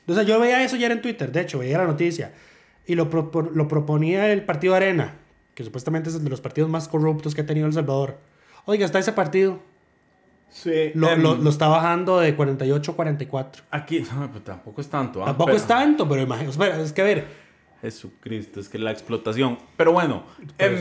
[0.07, 2.33] O sea, yo veía eso ya en Twitter, de hecho, veía la noticia.
[2.87, 3.05] Y lo,
[3.53, 5.13] lo proponía el partido Arena,
[5.53, 8.17] que supuestamente es el de los partidos más corruptos que ha tenido El Salvador.
[8.65, 9.59] Oiga, está ese partido.
[10.49, 10.91] Sí.
[10.95, 13.63] Lo, em, lo- lo está bajando de 48 a 44.
[13.69, 15.21] Aquí, no, pues tampoco es tanto.
[15.21, 15.27] ¿ah?
[15.27, 16.81] Tampoco Pero- es tanto, pero imagínate.
[16.81, 17.27] Es que a ver,
[17.81, 19.57] Jesucristo, es que la explotación.
[19.77, 20.23] Pero bueno,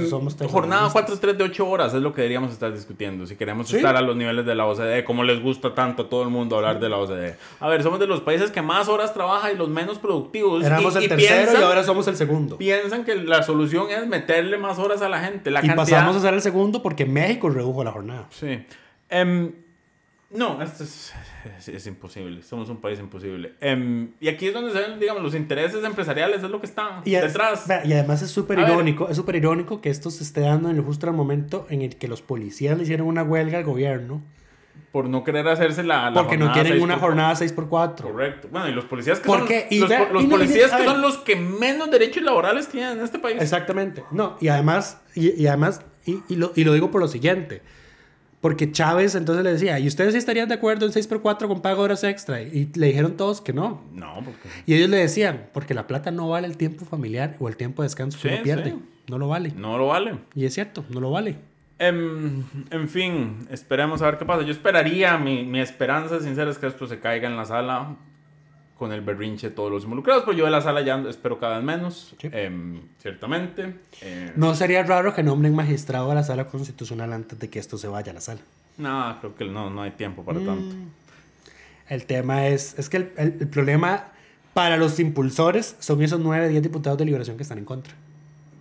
[0.08, 1.20] somos jornada terroristas.
[1.20, 3.26] 4-3 de 8 horas es lo que deberíamos estar discutiendo.
[3.26, 3.76] Si queremos Sí.
[3.76, 6.56] estar a los niveles de la OCDE, como les gusta tanto a todo el mundo
[6.56, 7.36] hablar de la OCDE.
[7.60, 10.64] A ver, somos de los países que más horas trabaja y los menos productivos.
[10.64, 12.56] éramos y, el y tercero piensan, y ahora somos el segundo.
[12.58, 15.50] piensan que la solución es meterle más horas a la gente.
[15.50, 15.76] La Y cantidad...
[15.76, 18.26] pasamos a ser el segundo porque México redujo la jornada.
[18.30, 18.64] Sí.
[19.08, 19.52] Em,
[20.30, 21.12] no, esto es,
[21.58, 22.42] es, es imposible.
[22.42, 23.54] Somos un país imposible.
[23.60, 27.00] Em, y aquí es donde se ven, digamos, los intereses empresariales, es lo que están
[27.06, 27.64] Y, es- detrás.
[27.84, 28.68] y además es súper ver.
[28.68, 31.96] irónico, es súper irónico que esto se esté dando en el justo momento en el
[31.96, 34.20] que los policías le hicieron una huelga al gobierno
[34.92, 36.10] Por no querer hacerse la.
[36.10, 38.02] la porque no jornada quieren seis una por jornada 6x4.
[38.02, 38.48] Correcto.
[38.50, 39.48] Bueno, y los policías que ¿Por son.
[39.70, 40.92] Y los vea, los y no, y policías a que ver.
[40.92, 43.40] son los que menos derechos laborales tienen en este país.
[43.40, 44.04] Exactamente.
[44.10, 47.62] No, y además, y, y además, y, y lo, y lo digo por lo siguiente.
[48.40, 51.84] Porque Chávez entonces le decía, ¿y ustedes estarían de acuerdo en 6x4 con pago de
[51.86, 52.40] horas extra?
[52.40, 53.82] Y le dijeron todos que no.
[53.92, 54.48] No, porque.
[54.64, 57.82] Y ellos le decían, porque la plata no vale el tiempo familiar o el tiempo
[57.82, 58.70] de descanso que Sí, uno pierde.
[58.70, 58.78] sí.
[59.08, 59.52] No lo vale.
[59.56, 60.18] No lo vale.
[60.34, 61.36] Y es cierto, no lo vale.
[61.80, 64.42] Em, en fin, esperemos a ver qué pasa.
[64.42, 67.96] Yo esperaría, mi, mi esperanza sincera es que esto se caiga en la sala
[68.78, 71.56] con el berrinche de todos los involucrados, pero yo de la sala ya espero cada
[71.56, 72.28] vez menos, Sí.
[72.32, 73.74] em, ciertamente.
[74.00, 77.76] Em, No sería raro que nombren magistrado a la sala constitucional antes de que esto
[77.76, 78.40] se vaya a la sala.
[78.76, 80.76] No, creo que no, no hay tiempo para tanto.
[81.88, 84.08] El tema es, es que el, el- el problema
[84.54, 87.94] para los impulsores son esos 9, 10 diputados de liberación que están en contra.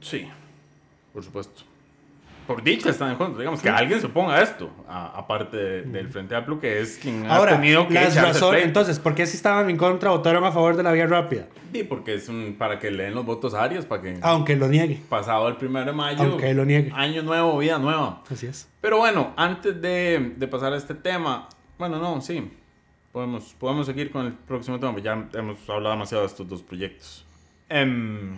[0.01, 0.27] Sí,
[1.13, 1.61] por supuesto.
[2.47, 3.39] Por dicha están en contra.
[3.39, 6.97] Digamos que alguien se oponga a esto, a- aparte de- del Frente Amplio, que es
[6.97, 10.43] quien Ahora, ha tenido que las razones, entonces, ¿por qué si estaban en contra votaron
[10.45, 11.45] a favor de la vía rápida?
[11.73, 14.67] Sí, porque es un, para que leen los votos a Arias, para que Aunque lo
[14.69, 15.01] niegue.
[15.09, 16.91] pasado el primero de mayo, Aunque lo niegue.
[16.95, 18.23] año nuevo, vida nueva.
[18.31, 18.69] Así es.
[18.79, 22.49] Pero bueno, antes de, de pasar a este tema, bueno, no, sí,
[23.11, 27.25] podemos, podemos seguir con el próximo tema, ya hemos hablado demasiado de estos dos proyectos.
[27.69, 28.35] Em,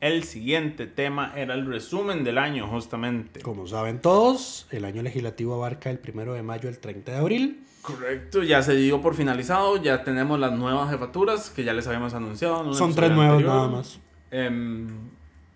[0.00, 3.40] el siguiente tema era el resumen del año, justamente.
[3.40, 7.64] Como saben todos, el año legislativo abarca el primero de mayo al 30 de abril.
[7.82, 12.14] Correcto, ya se dio por finalizado, ya tenemos las nuevas jefaturas que ya les habíamos
[12.14, 12.72] anunciado.
[12.72, 13.42] Son tres anterior.
[13.42, 14.00] nada más.
[14.30, 14.88] Em,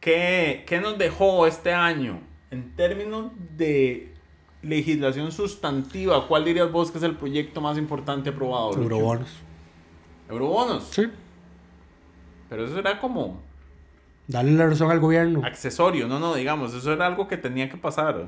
[0.00, 2.20] ¿qué, qué nos dejó este año
[2.50, 4.12] en términos de
[4.62, 6.26] legislación sustantiva?
[6.28, 8.74] ¿Cuál dirías vos que es el proyecto más importante aprobado?
[8.74, 9.28] Eurobonos.
[10.28, 10.84] Eurobonos.
[10.90, 11.04] Sí.
[12.50, 13.42] Pero eso era como
[14.26, 15.42] Darle la razón al gobierno.
[15.44, 18.26] accesorio, no, no, digamos, eso era algo que tenía que pasar.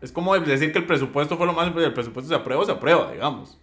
[0.00, 2.72] Es como decir que el presupuesto fue lo más importante, el presupuesto se aprueba, se
[2.72, 3.58] aprueba, digamos.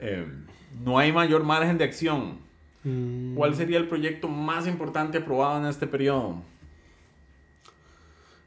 [0.00, 0.46] Em,
[0.82, 2.38] no hay mayor margen de acción.
[2.84, 6.36] Mm, ¿Cuál sería el proyecto más importante aprobado en este periodo?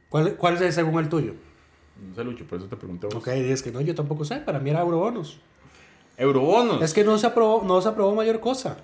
[0.09, 1.35] ¿Cuál, ¿Cuál es según el tuyo?
[2.01, 3.07] No sé, Lucho, por eso te pregunté.
[3.07, 3.15] vos.
[3.15, 4.37] Ok, es que no, yo tampoco sé.
[4.37, 5.39] Para mí era eurobonos.
[6.17, 6.81] Eurobonos.
[6.81, 8.77] Es que no se aprobó, no se aprobó mayor cosa.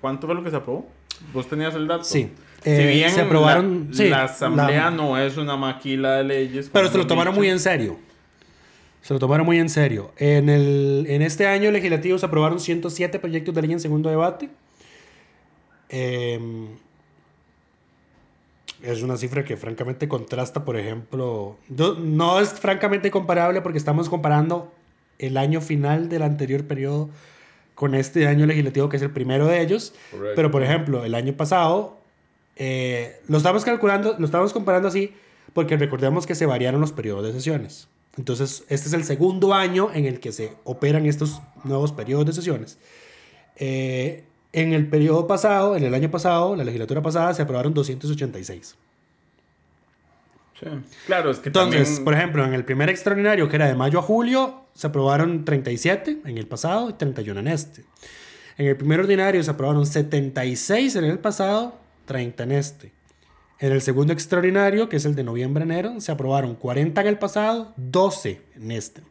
[0.00, 0.86] ¿Cuánto fue lo que se aprobó?
[1.32, 2.04] ¿Vos tenías el dato?
[2.04, 2.30] Sí.
[2.62, 6.24] si Eh, bien se aprobaron- la, sí, la asamblea la- no es una maquila de
[6.24, 6.70] leyes.
[6.72, 7.40] Pero se lo tomaron dicho.
[7.40, 7.98] muy en serio.
[9.02, 10.12] Se lo tomaron muy en serio.
[10.16, 14.48] En, el, en este año legislativo se aprobaron 107 proyectos de ley en segundo debate.
[15.90, 16.68] Em,
[18.82, 24.72] es una cifra que francamente contrasta, por ejemplo, no es francamente comparable porque estamos comparando
[25.18, 27.08] el año final del anterior periodo
[27.74, 29.94] con este año legislativo que es el primero de ellos.
[30.10, 30.32] Correcto.
[30.36, 31.98] Pero, por ejemplo, el año pasado
[32.56, 35.12] eh, lo estamos calculando, lo estamos comparando así
[35.52, 37.88] porque recordemos que se variaron los periodos de sesiones.
[38.16, 42.32] Entonces, este es el segundo año en el que se operan estos nuevos periodos de
[42.32, 42.78] sesiones.
[43.56, 48.76] Eh, en el periodo pasado, en el año pasado, la legislatura pasada, se aprobaron 286.
[50.58, 50.66] Sí.
[51.06, 53.98] Claro, es que Entonces, también- por ejemplo, en el primer extraordinario, que era de mayo
[53.98, 57.84] a julio, se aprobaron 37 en el pasado y 31 en este.
[58.56, 61.76] En el primer ordinario se aprobaron 76 en el pasado,
[62.06, 62.92] 30 en este.
[63.58, 67.72] En el segundo extraordinario, que es el de noviembre-enero, se aprobaron 40 en el pasado,
[67.76, 69.02] 12 en este.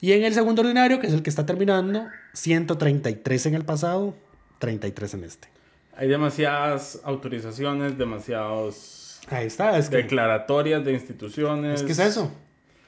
[0.00, 4.14] Y en el segundo ordinario, que es el que está terminando, 133 en el pasado,
[4.58, 5.48] 33 en este.
[5.96, 11.80] hay demasiadas autorizaciones, demasiados Ahí está, es que, declaratorias de instituciones.
[11.80, 12.32] es que es eso.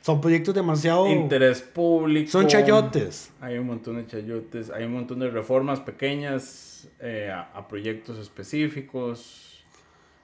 [0.02, 1.08] Son proyectos demasiado...
[1.08, 2.30] Interés público.
[2.30, 3.32] Son chayotes.
[3.40, 8.18] Hay un montón de chayotes, hay un montón de reformas pequeñas eh, a, a proyectos
[8.18, 9.64] específicos,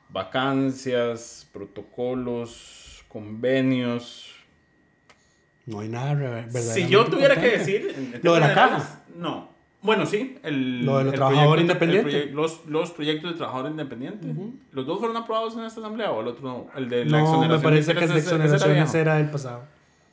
[0.09, 4.33] vacancias, protocolos, convenios.
[5.67, 8.21] No hay nada verdaderamente Si yo tuviera que decir...
[8.23, 9.03] Lo de la caja.
[9.17, 9.54] No.
[9.85, 10.37] Bueno, sí.
[10.43, 12.33] El, Lo de los el trabajadores el independientes.
[12.33, 14.27] los, los proyectos de trabajador independiente.
[14.73, 16.67] ¿Los dos fueron aprobados en esta asamblea o el otro no?
[16.77, 17.59] El de la No, exoneración.
[17.59, 18.97] me parece que el de era exoneraciones viejo.
[18.99, 19.63] era del pasado.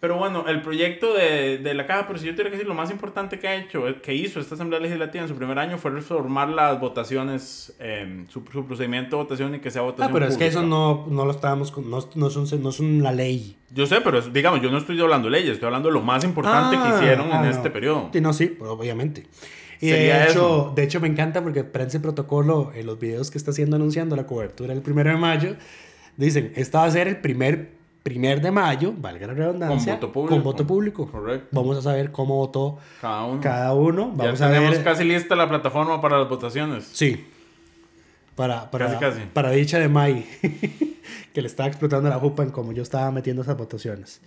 [0.02, 2.74] Pero bueno, el proyecto de, de la caja, pero si yo tuviera que decir, lo
[2.74, 5.78] más importante que ha hecho, eh, que hizo esta Asamblea Legislativa en su primer año
[5.78, 10.12] fue reformar las votaciones, eh, su, su procedimiento de votación y que sea Ah, votación
[10.12, 11.70] pero es que eso no, no lo estábamos...
[11.72, 13.58] con- No, no, son, no son la ley.
[13.70, 16.02] Yo sé, pero es- digamos, yo no estoy hablando de leyes, estoy hablando de lo
[16.02, 17.50] más importante Ah, que hicieron ah, en no.
[17.52, 18.10] este periodo.
[18.12, 19.28] Sí, no, sí, obviamente.
[19.82, 20.74] Y de hecho, eso.
[20.76, 24.16] de hecho me encanta porque Prensa y Protocolo, en los videos que está haciendo anunciando
[24.16, 25.56] la cobertura el primero de mayo,
[26.18, 27.72] dicen, esta va a ser el primer,
[28.04, 30.36] primer de mayo, valga la redundancia, Con voto público.
[30.36, 31.12] con voto público.
[31.12, 31.48] Correcto.
[31.52, 33.42] Vamos a saber cómo votó Cada uno.
[33.42, 34.12] cada uno.
[34.16, 34.84] Vamos ya a tenemos ver...
[34.84, 36.88] casi lista la plataforma para las votaciones.
[36.94, 37.26] Sí.
[38.36, 39.22] Para, para, Casi, casi.
[39.34, 40.26] para dicha de May,
[41.34, 44.22] que le estaba explotando la jupa en como yo estaba metiendo esas votaciones.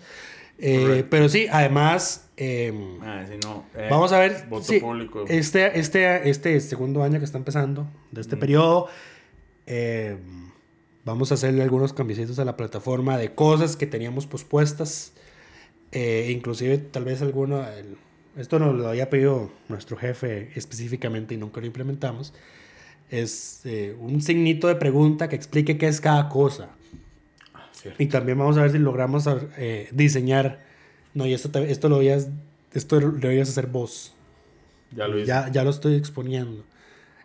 [0.58, 2.28] Eh, pero sí, además...
[2.36, 4.46] em, Ah, si no, eh, Vamos a ver.
[4.48, 5.24] Voto sí, público.
[5.28, 8.20] Este, este, este segundo año que está empezando, de Mm.
[8.20, 8.88] este periodo,
[9.66, 10.16] eh,
[11.04, 15.12] vamos a hacerle algunos cambiecitos a la plataforma de cosas que teníamos pospuestas.
[15.96, 17.64] eh, inclusive, tal vez alguno.
[17.68, 17.96] el-
[18.36, 22.34] esto nos lo había pedido nuestro jefe específicamente y nunca lo implementamos.
[23.10, 26.70] Es eh, un signito de pregunta que explique qué es cada cosa.
[27.84, 28.02] Cierto.
[28.02, 29.28] Y también vamos a ver si logramos
[29.58, 30.60] eh, diseñar.
[31.12, 32.30] No, y esto, esto lo a,
[32.72, 34.14] esto lo deberías hacer vos.
[34.90, 35.26] Ya lo hice.
[35.26, 36.64] Ya, ya lo estoy exponiendo.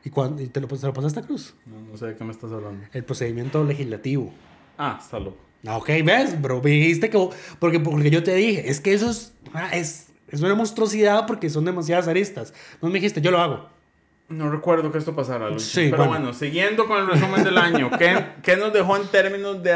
[0.03, 1.55] ¿Y, cuándo, y te, lo, te lo pasaste a Cruz?
[1.66, 2.86] No, no sé de qué me estás hablando.
[2.91, 4.34] El procedimiento legislativo.
[4.78, 5.38] Ah, está loco.
[5.66, 7.30] Ah, Ok, ves, bro, me dijiste que...
[7.60, 11.49] Porque, porque yo te dije, es que eso es, ah, es, es una monstruosidad porque
[11.49, 12.53] son demasiadas aristas.
[12.82, 13.70] No me dijiste, yo lo hago.
[14.28, 15.60] No recuerdo que esto pasara, Lucho.
[15.62, 16.10] Sí, Pero bueno.
[16.10, 16.34] bueno.
[16.34, 19.72] siguiendo con el resumen del año, ¿qué, qué nos dejó en términos de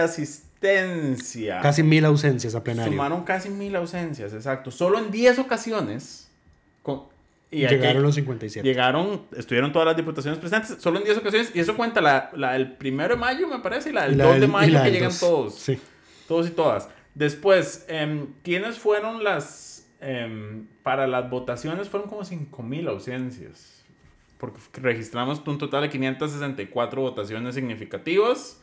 [0.70, 1.59] asistencia?
[1.61, 2.91] Casi mil ausencias a plenario.
[2.91, 4.72] Sumaron casi mil ausencias, exacto.
[4.72, 6.30] Solo en 10 ocasiones.
[6.82, 7.03] con-
[7.51, 8.68] y Llegaron los 57.
[8.68, 11.51] Llegaron, estuvieron todas las diputaciones presentes, solo en 10 ocasiones.
[11.53, 14.16] Y eso cuenta la, la del primero de mayo, me parece, y la del Y
[14.16, 15.20] la 2 de del- mayo, que llegan 2.
[15.20, 15.55] todos.
[15.55, 15.80] Sí.
[16.28, 16.89] Todos y todas.
[17.14, 19.86] Después, em, ¿quiénes fueron las...
[20.01, 23.84] em, para las votaciones fueron como 5.000 ausencias.
[24.39, 28.59] Porque registramos un total de 564 votaciones significativas.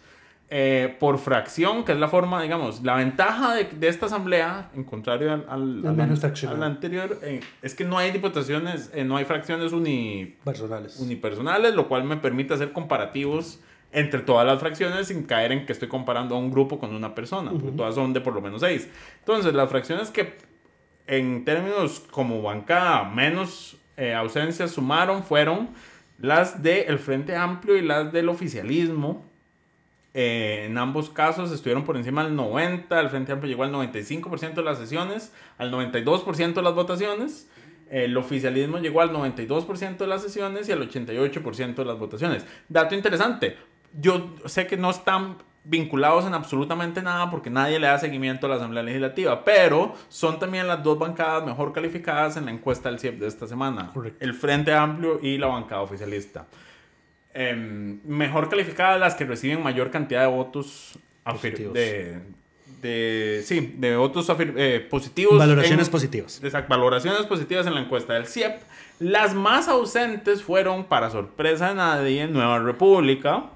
[0.53, 4.83] Eh, por fracción, que es la forma, digamos, la ventaja de, de esta asamblea, en
[4.83, 6.67] contrario al, al, Es al- menos al fraccionada.
[6.67, 10.99] anterior, eh, es que no hay diputaciones, eh, no hay fracciones uni, Personales.
[10.99, 13.61] unipersonales, lo cual me permite hacer comparativos
[13.93, 17.15] entre todas las fracciones sin caer en que estoy comparando a un grupo con una
[17.15, 18.89] persona, porque todas son de por lo menos seis.
[19.21, 20.37] Entonces, las fracciones que
[21.07, 25.71] en términos como bancada menos eh, ausencias sumaron fueron
[26.19, 29.30] las del Frente Amplio y las del oficialismo.
[30.13, 34.55] Eh, en ambos casos estuvieron por encima del 90, el Frente Amplio llegó al 95%
[34.55, 37.49] de las sesiones, al 92% de las votaciones.
[37.91, 42.47] El oficialismo llegó al 92% de las sesiones y al 88% de las votaciones.
[42.69, 43.57] Dato interesante,
[44.01, 48.51] yo sé que no están vinculados en absolutamente nada porque nadie le da seguimiento a
[48.51, 52.99] la Asamblea Legislativa, pero son también las dos bancadas mejor calificadas en la encuesta del
[52.99, 53.91] CIEP de esta semana.
[53.93, 54.25] Correcto.
[54.25, 56.47] El Frente Amplio y la bancada oficialista.
[57.33, 61.75] Em, mejor calificadas las que reciben mayor cantidad de votos Positivos.
[61.75, 62.19] de,
[62.83, 64.27] de sí, de votos
[64.57, 65.39] eh, positivos.
[65.39, 66.41] Valoraciones en- positivas.
[66.43, 68.61] Exacto, valoraciones positivas en la encuesta del CIEP.
[68.99, 73.51] Las más ausentes fueron, para sorpresa de nadie, Nueva República,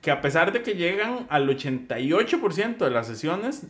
[0.00, 3.62] que a pesar de que llegan al 88% de las sesiones,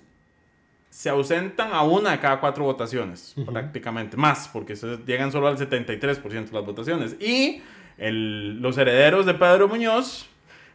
[0.88, 4.74] se ausentan a una de cada cuatro votaciones, prácticamente más, porque
[5.06, 7.16] llegan solo al 73% de las votaciones.
[7.20, 7.62] Y
[7.98, 10.26] el- los herederos de Pedro Muñoz,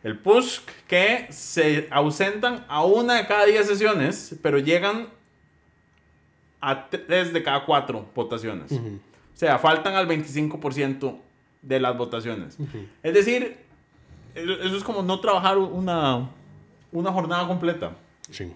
[0.04, 5.08] el PUSC, que se ausentan a una de cada 10 sesiones, pero llegan
[6.62, 8.72] a tres de cada cuatro votaciones.
[8.72, 8.80] O
[9.40, 11.20] sea, faltan al 25%
[11.62, 12.58] de las votaciones.
[13.04, 13.58] Es decir,
[14.34, 16.30] eso es como no trabajar una,
[16.92, 17.92] una jornada completa.
[18.32, 18.52] Sí.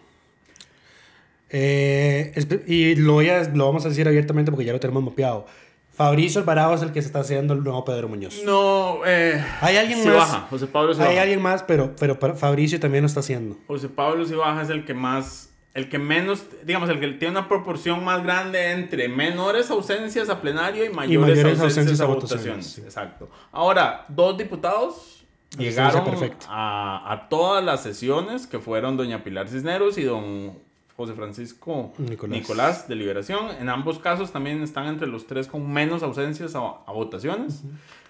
[1.50, 2.34] Eh,
[2.68, 5.46] y lo, voy a- lo vamos a decir abiertamente porque ya lo tenemos mapeado.
[5.94, 8.42] Fabricio Alvarado es el que se está haciendo el nuevo Pedro Muñoz.
[8.46, 10.18] No, eh, Hay alguien sí más.
[10.18, 10.48] baja.
[10.50, 11.22] José Pablo sí Hay baja.
[11.22, 13.58] alguien más, pero, pero Fabricio también lo está haciendo.
[13.68, 17.38] José Pablo sí baja es el que más, el que menos, digamos, el que tiene
[17.38, 22.06] una proporción más grande entre menores ausencias a plenario y mayores, mayores ausencias, ausencias a
[22.06, 22.44] votaciones.
[22.46, 22.82] votaciones, sí.
[22.82, 23.30] Exacto.
[23.52, 25.26] Ahora, dos diputados
[25.58, 30.58] Asistencia llegaron a, a todas las sesiones que fueron doña Pilar Cisneros y don
[31.02, 32.40] José Francisco Nicolás.
[32.40, 33.50] Nicolás, de Liberación.
[33.60, 37.64] En ambos casos también están entre los tres con menos ausencias a, a votaciones.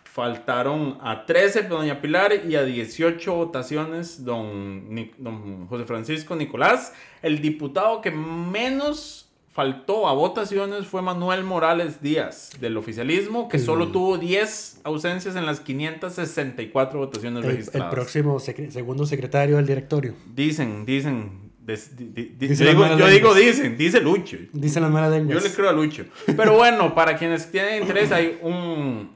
[0.04, 6.94] Faltaron a 13 doña Pilar y a 18 votaciones don, Ni- don José Francisco Nicolás.
[7.22, 13.88] El diputado que menos faltó a votaciones fue Manuel Morales Díaz, del oficialismo, que solo
[13.90, 17.94] tuvo 10 ausencias en las 564 votaciones El, el registradas.
[17.94, 20.14] próximo segundo secretario del directorio.
[20.34, 21.51] Dicen, dicen.
[21.66, 24.38] Des- di- di- di- Dice yo las digo, yo digo dicen, dice Lucho.
[24.54, 25.44] Dicen las malas Yo lenguas.
[25.44, 26.06] le creo a Lucho.
[26.26, 29.12] Pero bueno, para quienes tienen interés, hay un.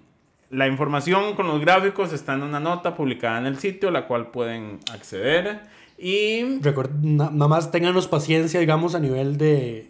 [0.52, 4.32] La información con los gráficos está en una nota publicada en el sitio, la cual
[4.32, 5.62] pueden acceder.
[5.98, 6.60] Y.
[6.62, 9.90] Recuer- na- nada más ténganos paciencia, digamos, a nivel de,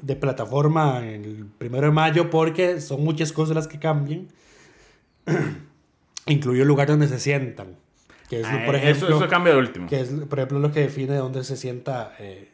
[0.00, 4.28] de plataforma el primero de mayo, porque son muchas cosas las que cambian.
[6.26, 7.76] Incluye el lugar donde se sientan.
[8.28, 9.86] Que es, Ah, por eso- ejemplo, eso cambia de último.
[9.88, 12.14] Que es, por ejemplo, lo que define dónde se sienta.
[12.18, 12.48] eh,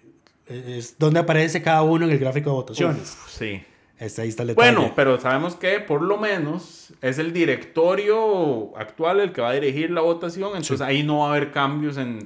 [0.47, 3.17] es donde aparece cada uno en el gráfico de votaciones.
[3.25, 3.63] Uf, sí.
[3.99, 4.73] Este, ahí está el detalle.
[4.75, 9.53] Bueno, pero sabemos que por lo menos es el directorio actual el que va a
[9.55, 12.25] dirigir la votación, entonces ahí no va a haber cambios en...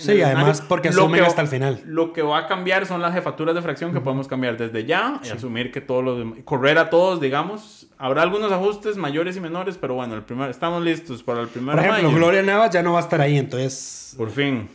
[0.00, 1.82] Sí, además porque asumen que- hasta el final.
[1.86, 5.20] Lo que va a cambiar son las jefaturas de fracción que podemos cambiar desde ya
[5.24, 7.88] y asumir que todos los correr a todos, digamos.
[7.98, 11.74] Habrá algunos ajustes mayores y menores, pero bueno, el primer, estamos listos para el primer
[11.76, 12.16] por ejemplo, mayo.
[12.16, 14.14] Gloria Navas ya no va a estar ahí, entonces.
[14.16, 14.68] Por fin.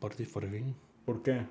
[0.00, 0.74] Por, por fin.
[1.04, 1.42] ¿Por qué?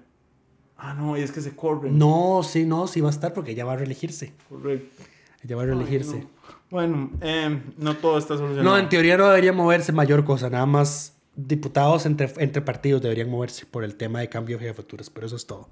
[0.78, 1.98] Ah, no, es que se corren.
[1.98, 4.34] No, sí, no, sí va a estar porque ella va a reelegirse.
[4.50, 5.04] Correcto.
[5.44, 6.20] Ella va a reelegirse.
[6.20, 6.30] no.
[6.70, 8.64] Bueno, eh, no todo está solucionado.
[8.64, 13.30] No, en teoría no debería moverse mayor cosa, nada más diputados entre, entre partidos deberían
[13.30, 15.70] moverse por el tema de cambio de jefaturas, pero eso es todo.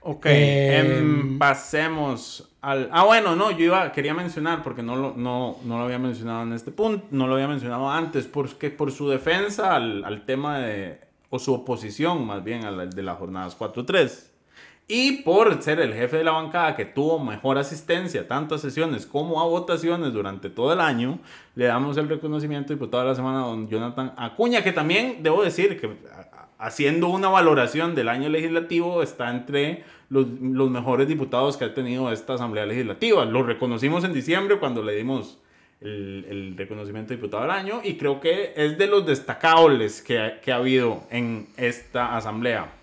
[0.00, 2.88] Ok, Eh, em, pasemos al...
[2.92, 6.42] Ah, bueno, no, yo iba, quería mencionar, porque no lo, no, no lo había mencionado
[6.42, 10.58] en este punto, no lo había mencionado antes, porque por su defensa al, al tema
[10.60, 11.00] de...
[11.28, 14.29] o su oposición más bien al de las jornadas 4-3.
[14.92, 19.06] Y por ser el jefe de la bancada que tuvo mejor asistencia tanto a sesiones
[19.06, 21.20] como a votaciones durante todo el año,
[21.54, 25.44] le damos el reconocimiento diputado de la semana a don Jonathan Acuña, que también debo
[25.44, 25.96] decir que
[26.58, 32.34] haciendo una valoración del año legislativo está entre los, mejores diputados que ha tenido esta
[32.34, 33.24] Asamblea Legislativa.
[33.24, 35.38] Lo reconocimos en diciembre cuando le dimos
[35.80, 40.50] el, reconocimiento de diputado del año y creo que es de los destacables que, que
[40.50, 42.79] ha habido en esta Asamblea.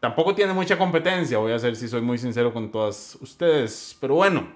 [0.00, 3.96] Tampoco tiene mucha competencia, voy a ser si soy muy sincero con todas ustedes.
[4.00, 4.46] Pero bueno,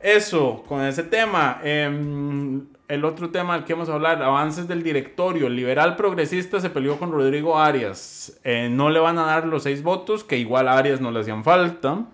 [0.00, 1.60] eso con ese tema.
[1.62, 5.48] Em, el otro tema al que vamos a hablar, avances del directorio.
[5.48, 8.38] Liberal progresista se peleó con Rodrigo Arias.
[8.44, 11.20] Eh, no le van a dar los seis votos, que igual a Arias no le
[11.20, 12.06] hacían falta.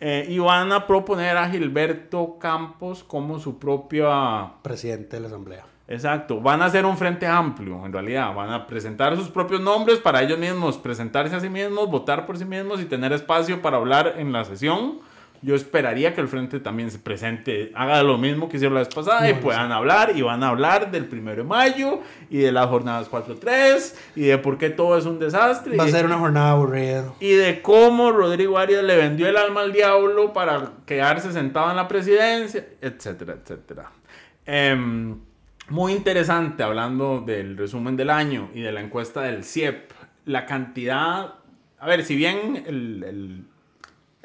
[0.00, 5.64] Eh, y van a proponer a Gilberto Campos como su propia Presidente de la Asamblea.
[5.88, 9.98] Exacto, van a hacer un frente amplio, en realidad, van a presentar sus propios nombres
[9.98, 13.76] para ellos mismos, presentarse a sí mismos, votar por sí mismos y tener espacio para
[13.76, 14.98] hablar en la sesión.
[15.42, 18.92] Yo esperaría que el frente también se presente, haga lo mismo que hicieron la vez
[18.92, 22.66] pasada y puedan hablar y van a hablar del primero de mayo y de las
[22.66, 25.76] jornadas 4-3 y de por qué todo es un desastre.
[25.76, 27.12] Va a ser una jornada aburrida.
[27.20, 31.76] y de cómo Rodrigo Arias le vendió el alma al diablo para quedarse sentado en
[31.76, 33.90] la presidencia, etcétera, etcétera.
[34.46, 35.18] Em,
[35.68, 39.90] muy interesante hablando del resumen del año y de la encuesta del CIEP.
[40.24, 41.34] La cantidad,
[41.78, 43.44] a ver, si bien el,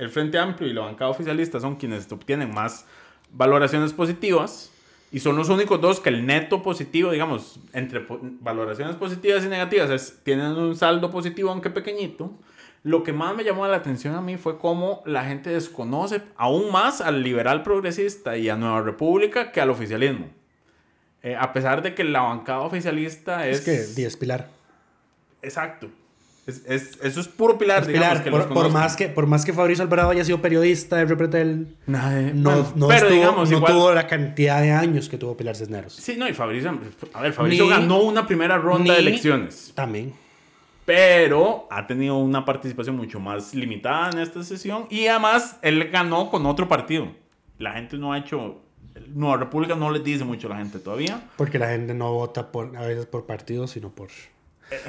[0.10, 2.88] Frente Amplio y la bancada oficialista son quienes obtienen más
[3.32, 4.72] valoraciones positivas
[5.12, 9.48] y son los únicos dos que el neto positivo, digamos, entre po- valoraciones positivas y
[9.48, 12.32] negativas, es, tienen un saldo positivo aunque pequeñito.
[12.84, 16.72] Lo que más me llamó la atención a mí fue cómo la gente desconoce aún
[16.72, 20.30] más al liberal progresista y a Nueva República que al oficialismo.
[21.24, 23.60] Eh, a pesar de que la bancada oficialista es...
[23.60, 23.66] Es
[23.96, 24.48] que Díaz Pilar.
[25.42, 25.90] Exacto.
[26.48, 29.28] Es, es- eso es puro pilar, Es digamos, Pilar, que por, por más que, por
[29.28, 33.14] más que Fabricio Alvarado haya sido periodista de Repretel, Nadie- no, bueno, no, pero estuvo-
[33.14, 35.94] digamos, no igual- tuvo la cantidad de años que tuvo Pilar Cisneros.
[35.94, 36.76] Sí, no, y Fabricio,
[37.14, 40.14] a ver, Fabricio Ni- ganó una primera ronda de elecciones, También.
[40.86, 46.30] pero ha tenido una participación mucho más limitada en esta sesión y además él ganó
[46.32, 47.08] con otro partido.
[47.60, 48.60] La gente no ha hecho,
[49.10, 51.30] Nueva República no les dice mucho a la gente todavía.
[51.38, 54.10] Porque la gente no vota por, a veces por partidos, sino por...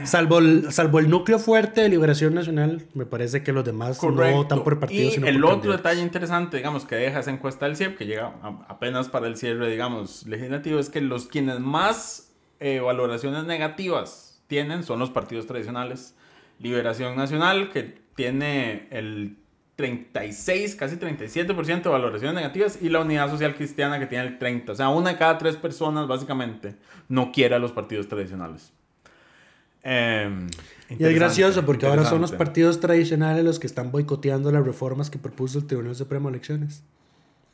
[0.05, 4.13] Salvo el, salvo el núcleo fuerte de Liberación Nacional, me parece que los demás no
[4.33, 5.83] votan por partidos, y sino el por otro candidatos.
[5.83, 9.37] detalle interesante, digamos, que deja esa encuesta del CIEP, que llega a- apenas para el
[9.37, 12.31] cierre, digamos, legislativo, es que los quienes más
[12.61, 16.15] eh, valoraciones negativas tienen son los partidos tradicionales.
[16.61, 19.37] Liberación Nacional, que tiene el
[19.87, 24.71] 36, casi 37% de valoraciones negativas, y la Unidad Social Cristiana, que tiene el 30%.
[24.71, 26.77] O sea, una de cada tres personas, básicamente,
[27.09, 28.73] no quiere a los partidos tradicionales.
[29.83, 30.49] Em,
[30.89, 35.11] Y es gracioso porque ahora son los partidos tradicionales los que están boicoteando las reformas
[35.11, 36.85] que propuso el Tribunal Supremo de Elecciones.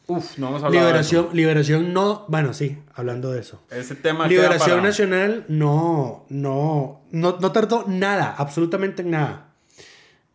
[0.07, 3.61] Uf, no hemos Liberación, liberación no, bueno, sí, hablando de eso.
[3.71, 3.93] de eso.
[3.93, 9.48] Ese tema Liberación para- Nacional no, no, no, no tardó nada, absolutamente en nada.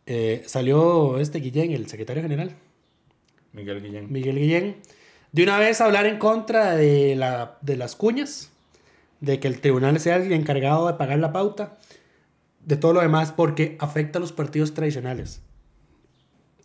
[0.06, 2.52] Eh, salió este Guillén, el secretario general,
[3.52, 4.12] Miguel Guillén.
[4.12, 4.76] Miguel Guillén.
[5.32, 8.50] De una vez hablar en contra de, la, de las cuñas,
[9.20, 11.78] de que el tribunal sea el encargado de pagar la pauta,
[12.64, 15.40] de todo lo demás, porque afecta a los partidos tradicionales.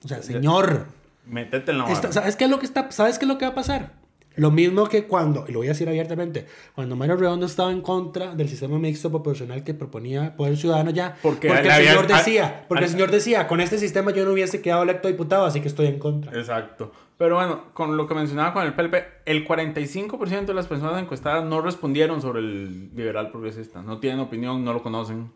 [0.03, 0.87] O sea, señor,
[1.25, 2.13] Métete en la esta- barra.
[2.13, 3.93] ¿sabes, qué es lo que está, ¿sabes qué es lo que va a pasar?
[4.39, 7.81] Lo mismo que cuando, y lo voy a decir abiertamente, cuando Mario Redondo estaba en
[7.81, 12.65] contra del sistema mixto proporcional que proponía Poder Ciudadano ya, Porque el había- señor decía,
[12.69, 15.67] porque el señor decía, con este sistema yo no hubiese quedado electo diputado, así que
[15.67, 16.31] estoy en contra.
[16.37, 16.91] Exacto.
[17.17, 21.43] Pero bueno, con lo que mencionaba con el PLP, el 45% de las personas encuestadas
[21.43, 23.81] no respondieron sobre el liberal progresista.
[23.81, 25.31] No tienen opinión, no lo conocen.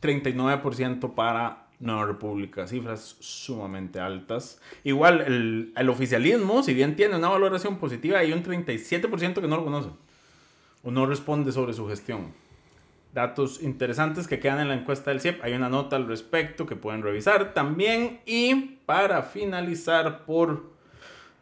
[0.00, 2.66] 39% para Nueva República.
[2.66, 4.60] Cifras sumamente altas.
[4.84, 9.56] Igual, el, el oficialismo, si bien tiene una valoración positiva, hay un 37% que no
[9.56, 9.90] lo conoce.
[10.82, 12.32] O no responde sobre su gestión.
[13.12, 15.42] Datos interesantes que quedan en la encuesta del CIEP.
[15.44, 18.20] Hay una nota al respecto que pueden revisar también.
[18.26, 18.54] Y
[18.86, 20.64] para finalizar por,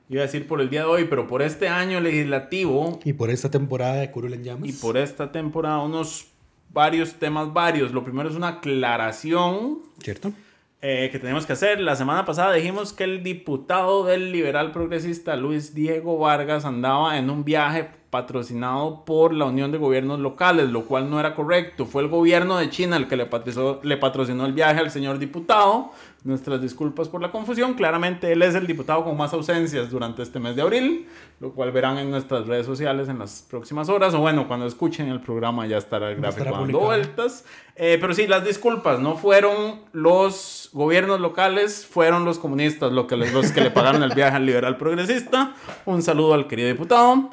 [0.09, 3.31] iba a decir por el día de hoy, pero por este año legislativo Y por
[3.31, 4.69] esta temporada de Curul en Llamas.
[4.69, 6.32] y por esta temporada, unos
[6.73, 7.93] varios temas varios.
[7.93, 10.33] Lo primero es una aclaración ¿Cierto?
[10.81, 11.81] eh, que tenemos que hacer.
[11.81, 17.31] La semana pasada dijimos que el diputado del liberal progresista Luis Diego Vargas andaba en
[17.31, 21.87] un viaje patrocinado por la Unión de Gobiernos Locales, lo cual no era correcto.
[21.87, 25.19] Fue el gobierno de China el que le patrocinó, le patrocinó el viaje al señor
[25.19, 25.91] diputado.
[26.25, 27.75] Nuestras disculpas por la confusión.
[27.75, 31.09] Claramente él es el diputado con más ausencias durante este mes de abril,
[31.41, 34.13] lo cual verán en nuestras redes sociales en las próximas horas.
[34.15, 37.45] O bueno, cuando escuchen el programa ya estará el gráfico estará dando vueltas.
[37.75, 43.33] Eh, pero sí, las disculpas, no fueron los gobiernos locales, fueron los comunistas que, les-
[43.33, 45.55] los que le pagaron el viaje al liberal progresista.
[45.87, 47.31] Un saludo al querido diputado.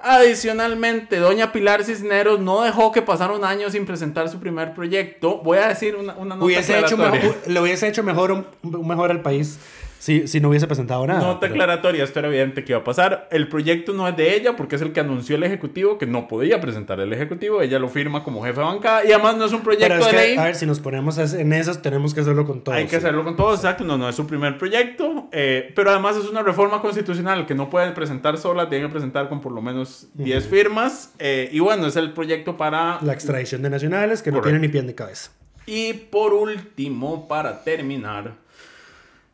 [0.00, 5.38] Adicionalmente, doña Pilar Cisneros no dejó que pasara un año sin presentar su primer proyecto.
[5.38, 9.10] Voy a decir una, una nota Hubiese hecho mejor, le hubiese hecho mejor un mejor
[9.10, 9.58] al país
[9.98, 11.20] si, si no hubiese presentado nada.
[11.20, 13.28] Nota pero- aclaratoria, esto era evidente que iba a pasar.
[13.30, 16.28] El proyecto no es de ella porque es el que anunció el Ejecutivo que no
[16.28, 17.60] podía presentar el Ejecutivo.
[17.62, 20.06] Ella lo firma como jefe de bancada y además no es un proyecto Pero es
[20.06, 20.36] de que, ley.
[20.36, 22.78] a ver, si nos ponemos en esas, tenemos que hacerlo con todos.
[22.78, 23.84] Hay que hacerlo con todos, exacto.
[23.84, 27.68] No, no es su primer proyecto, eh, pero además es una reforma constitucional que no
[27.70, 31.12] pueden presentar sola, tienen que presentar con por lo menos 10 firmas.
[31.18, 32.98] eh, y bueno, es el proyecto para...
[33.02, 34.58] La extradición de nacionales que no Correcto.
[34.60, 35.30] tiene ni pie ni cabeza.
[35.66, 38.34] Y por último, para terminar,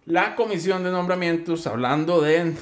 [0.07, 2.55] la comisión de nombramientos, hablando de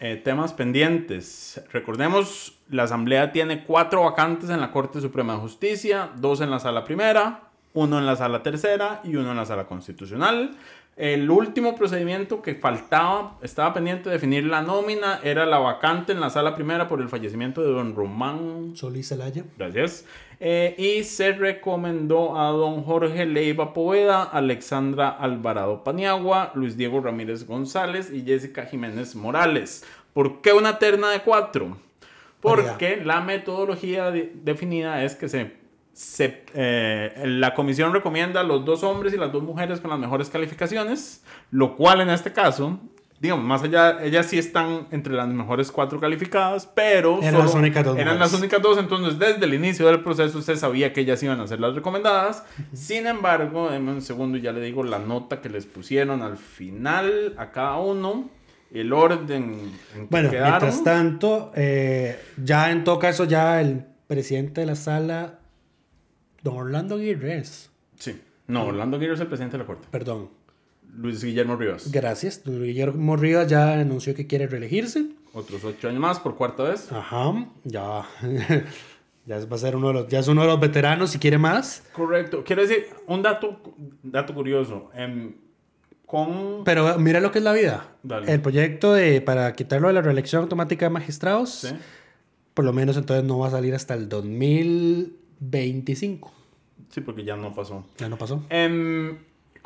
[0.00, 1.62] eh, temas pendientes.
[1.72, 6.58] Recordemos, la Asamblea tiene cuatro vacantes en la Corte Suprema de Justicia, dos en la
[6.58, 10.56] Sala Primera, uno en la Sala Tercera y uno en la Sala Constitucional.
[10.96, 16.18] El último procedimiento que faltaba, estaba pendiente de definir la nómina, era la vacante en
[16.18, 19.44] la Sala Primera por el fallecimiento de don Román Solís Celaya.
[19.56, 20.04] Gracias.
[20.40, 27.44] Eh, y se recomendó a don Jorge Leiva Poveda, Alexandra Alvarado Paniagua, Luis Diego Ramírez
[27.44, 29.84] González y Jessica Jiménez Morales.
[30.12, 31.76] ¿Por qué una terna de cuatro?
[32.40, 35.52] Porque la metodología de- definida es que se,
[35.92, 39.98] se, eh, la comisión recomienda a los dos hombres y las dos mujeres con las
[39.98, 42.78] mejores calificaciones, lo cual en este caso,
[43.20, 47.84] digamos, más allá, ellas sí están entre las mejores cuatro calificadas, pero Eran las únicas
[47.84, 51.20] dos eran las únicas dos, entonces desde el inicio del proceso usted sabía que ellas
[51.22, 52.44] iban a ser las recomendadas.
[52.72, 56.36] Sin embargo, denme un segundo y ya le digo la nota que les pusieron al
[56.36, 58.30] final a cada uno,
[58.72, 59.54] el orden en
[59.94, 60.50] que Bueno, quedaron.
[60.52, 65.40] mientras tanto, eh, ya en todo caso, ya el presidente de la sala,
[66.42, 69.88] don Orlando Aguirres, Sí, no, Orlando Aguirre es el presidente de la Corte.
[69.90, 70.30] perdón,
[70.96, 71.90] Luis Guillermo Rivas.
[71.92, 75.06] gracias, don Guillermo Rivas ya anunció que quiere reelegirse.
[75.32, 76.90] Otros ocho años más por cuarta vez.
[76.90, 78.04] Ajá, ya,
[79.26, 81.36] ya va a ser uno de los, ya es uno de los veteranos si quiere
[81.38, 81.82] más.
[81.92, 82.42] Correcto.
[82.44, 83.60] Quiero decir, un dato,
[84.02, 84.90] dato curioso.
[84.94, 85.34] em,
[86.06, 86.64] con...
[86.64, 87.92] Pero mira lo que es la vida.
[88.02, 88.32] Dale.
[88.32, 91.68] El proyecto de para quitarlo de la reelección automática de magistrados, Sí.
[92.54, 96.32] por lo menos entonces no va a salir hasta el 2025.
[96.88, 97.84] Sí, porque ya no pasó.
[97.98, 98.42] Ya no pasó.
[98.48, 99.18] Em,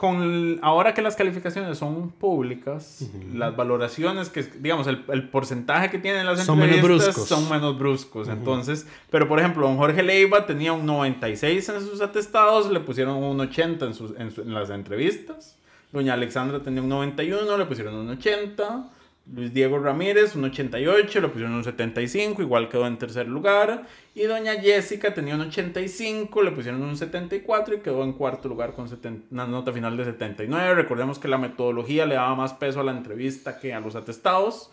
[0.02, 5.98] con ahora que las calificaciones son públicas, las valoraciones que, digamos, el, el porcentaje que
[6.00, 7.28] tienen las Son menos entrevistas bruscos.
[7.28, 8.26] son menos bruscos.
[8.28, 13.14] Entonces, pero por ejemplo, don Jorge Leiva tenía un 96 en sus atestados, le pusieron
[13.22, 15.56] un 80 en, sus, en, su- en las entrevistas.
[15.92, 18.88] Doña Alexandra tenía un 91, le pusieron un 80.
[19.30, 23.86] Luis Diego Ramírez, un 88, le pusieron un 75, igual quedó en tercer lugar.
[24.14, 28.74] Y doña Jessica tenía un 85, le pusieron un 74 y quedó en cuarto lugar
[28.74, 30.74] con 70 una nota final de 79.
[30.74, 34.70] Recordemos que la metodología le daba más peso a la entrevista que a los atestados.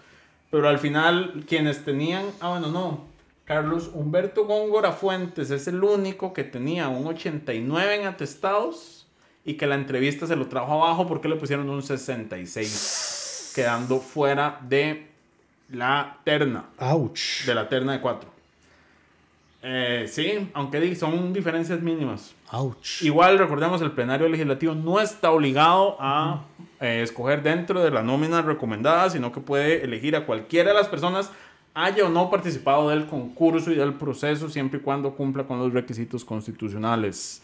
[0.52, 2.26] Pero al final, quienes tenían.
[2.42, 3.08] Ah, bueno, no.
[3.46, 9.08] Carlos Humberto Góngora Fuentes es el único que tenía un 89 en atestados
[9.44, 13.09] y que la entrevista se lo trajo abajo porque le pusieron un 66.
[13.60, 15.06] Quedando fuera de
[15.70, 16.64] la terna.
[16.78, 17.44] Ouch.
[17.46, 18.30] De la terna de cuatro.
[19.62, 22.34] Eh, sí, aunque son diferencias mínimas.
[22.52, 23.02] Ouch.
[23.02, 26.44] Igual, recordemos, el plenario legislativo no está obligado a
[26.80, 30.88] eh, escoger dentro de la nómina recomendada, sino que puede elegir a cualquiera de las
[30.88, 31.30] personas,
[31.74, 35.74] haya o no participado del concurso y del proceso, siempre y cuando cumpla con los
[35.74, 37.42] requisitos constitucionales.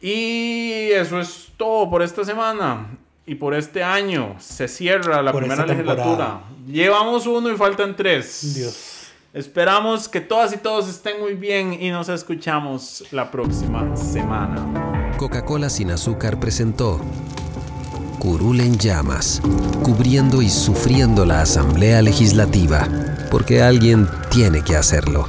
[0.00, 2.88] Y eso es todo por esta semana.
[3.26, 6.04] Y por este año se cierra la Por primera legislatura.
[6.06, 6.40] temporada.
[6.68, 8.54] Llevamos uno y faltan tres.
[8.54, 8.92] Dios.
[9.32, 15.12] Esperamos que todas y todos estén muy bien y nos escuchamos la próxima semana.
[15.18, 17.00] Coca-Cola sin azúcar presentó
[18.20, 19.42] Curul en llamas,
[19.82, 22.88] cubriendo y sufriendo la Asamblea Legislativa,
[23.30, 25.28] porque alguien tiene que hacerlo.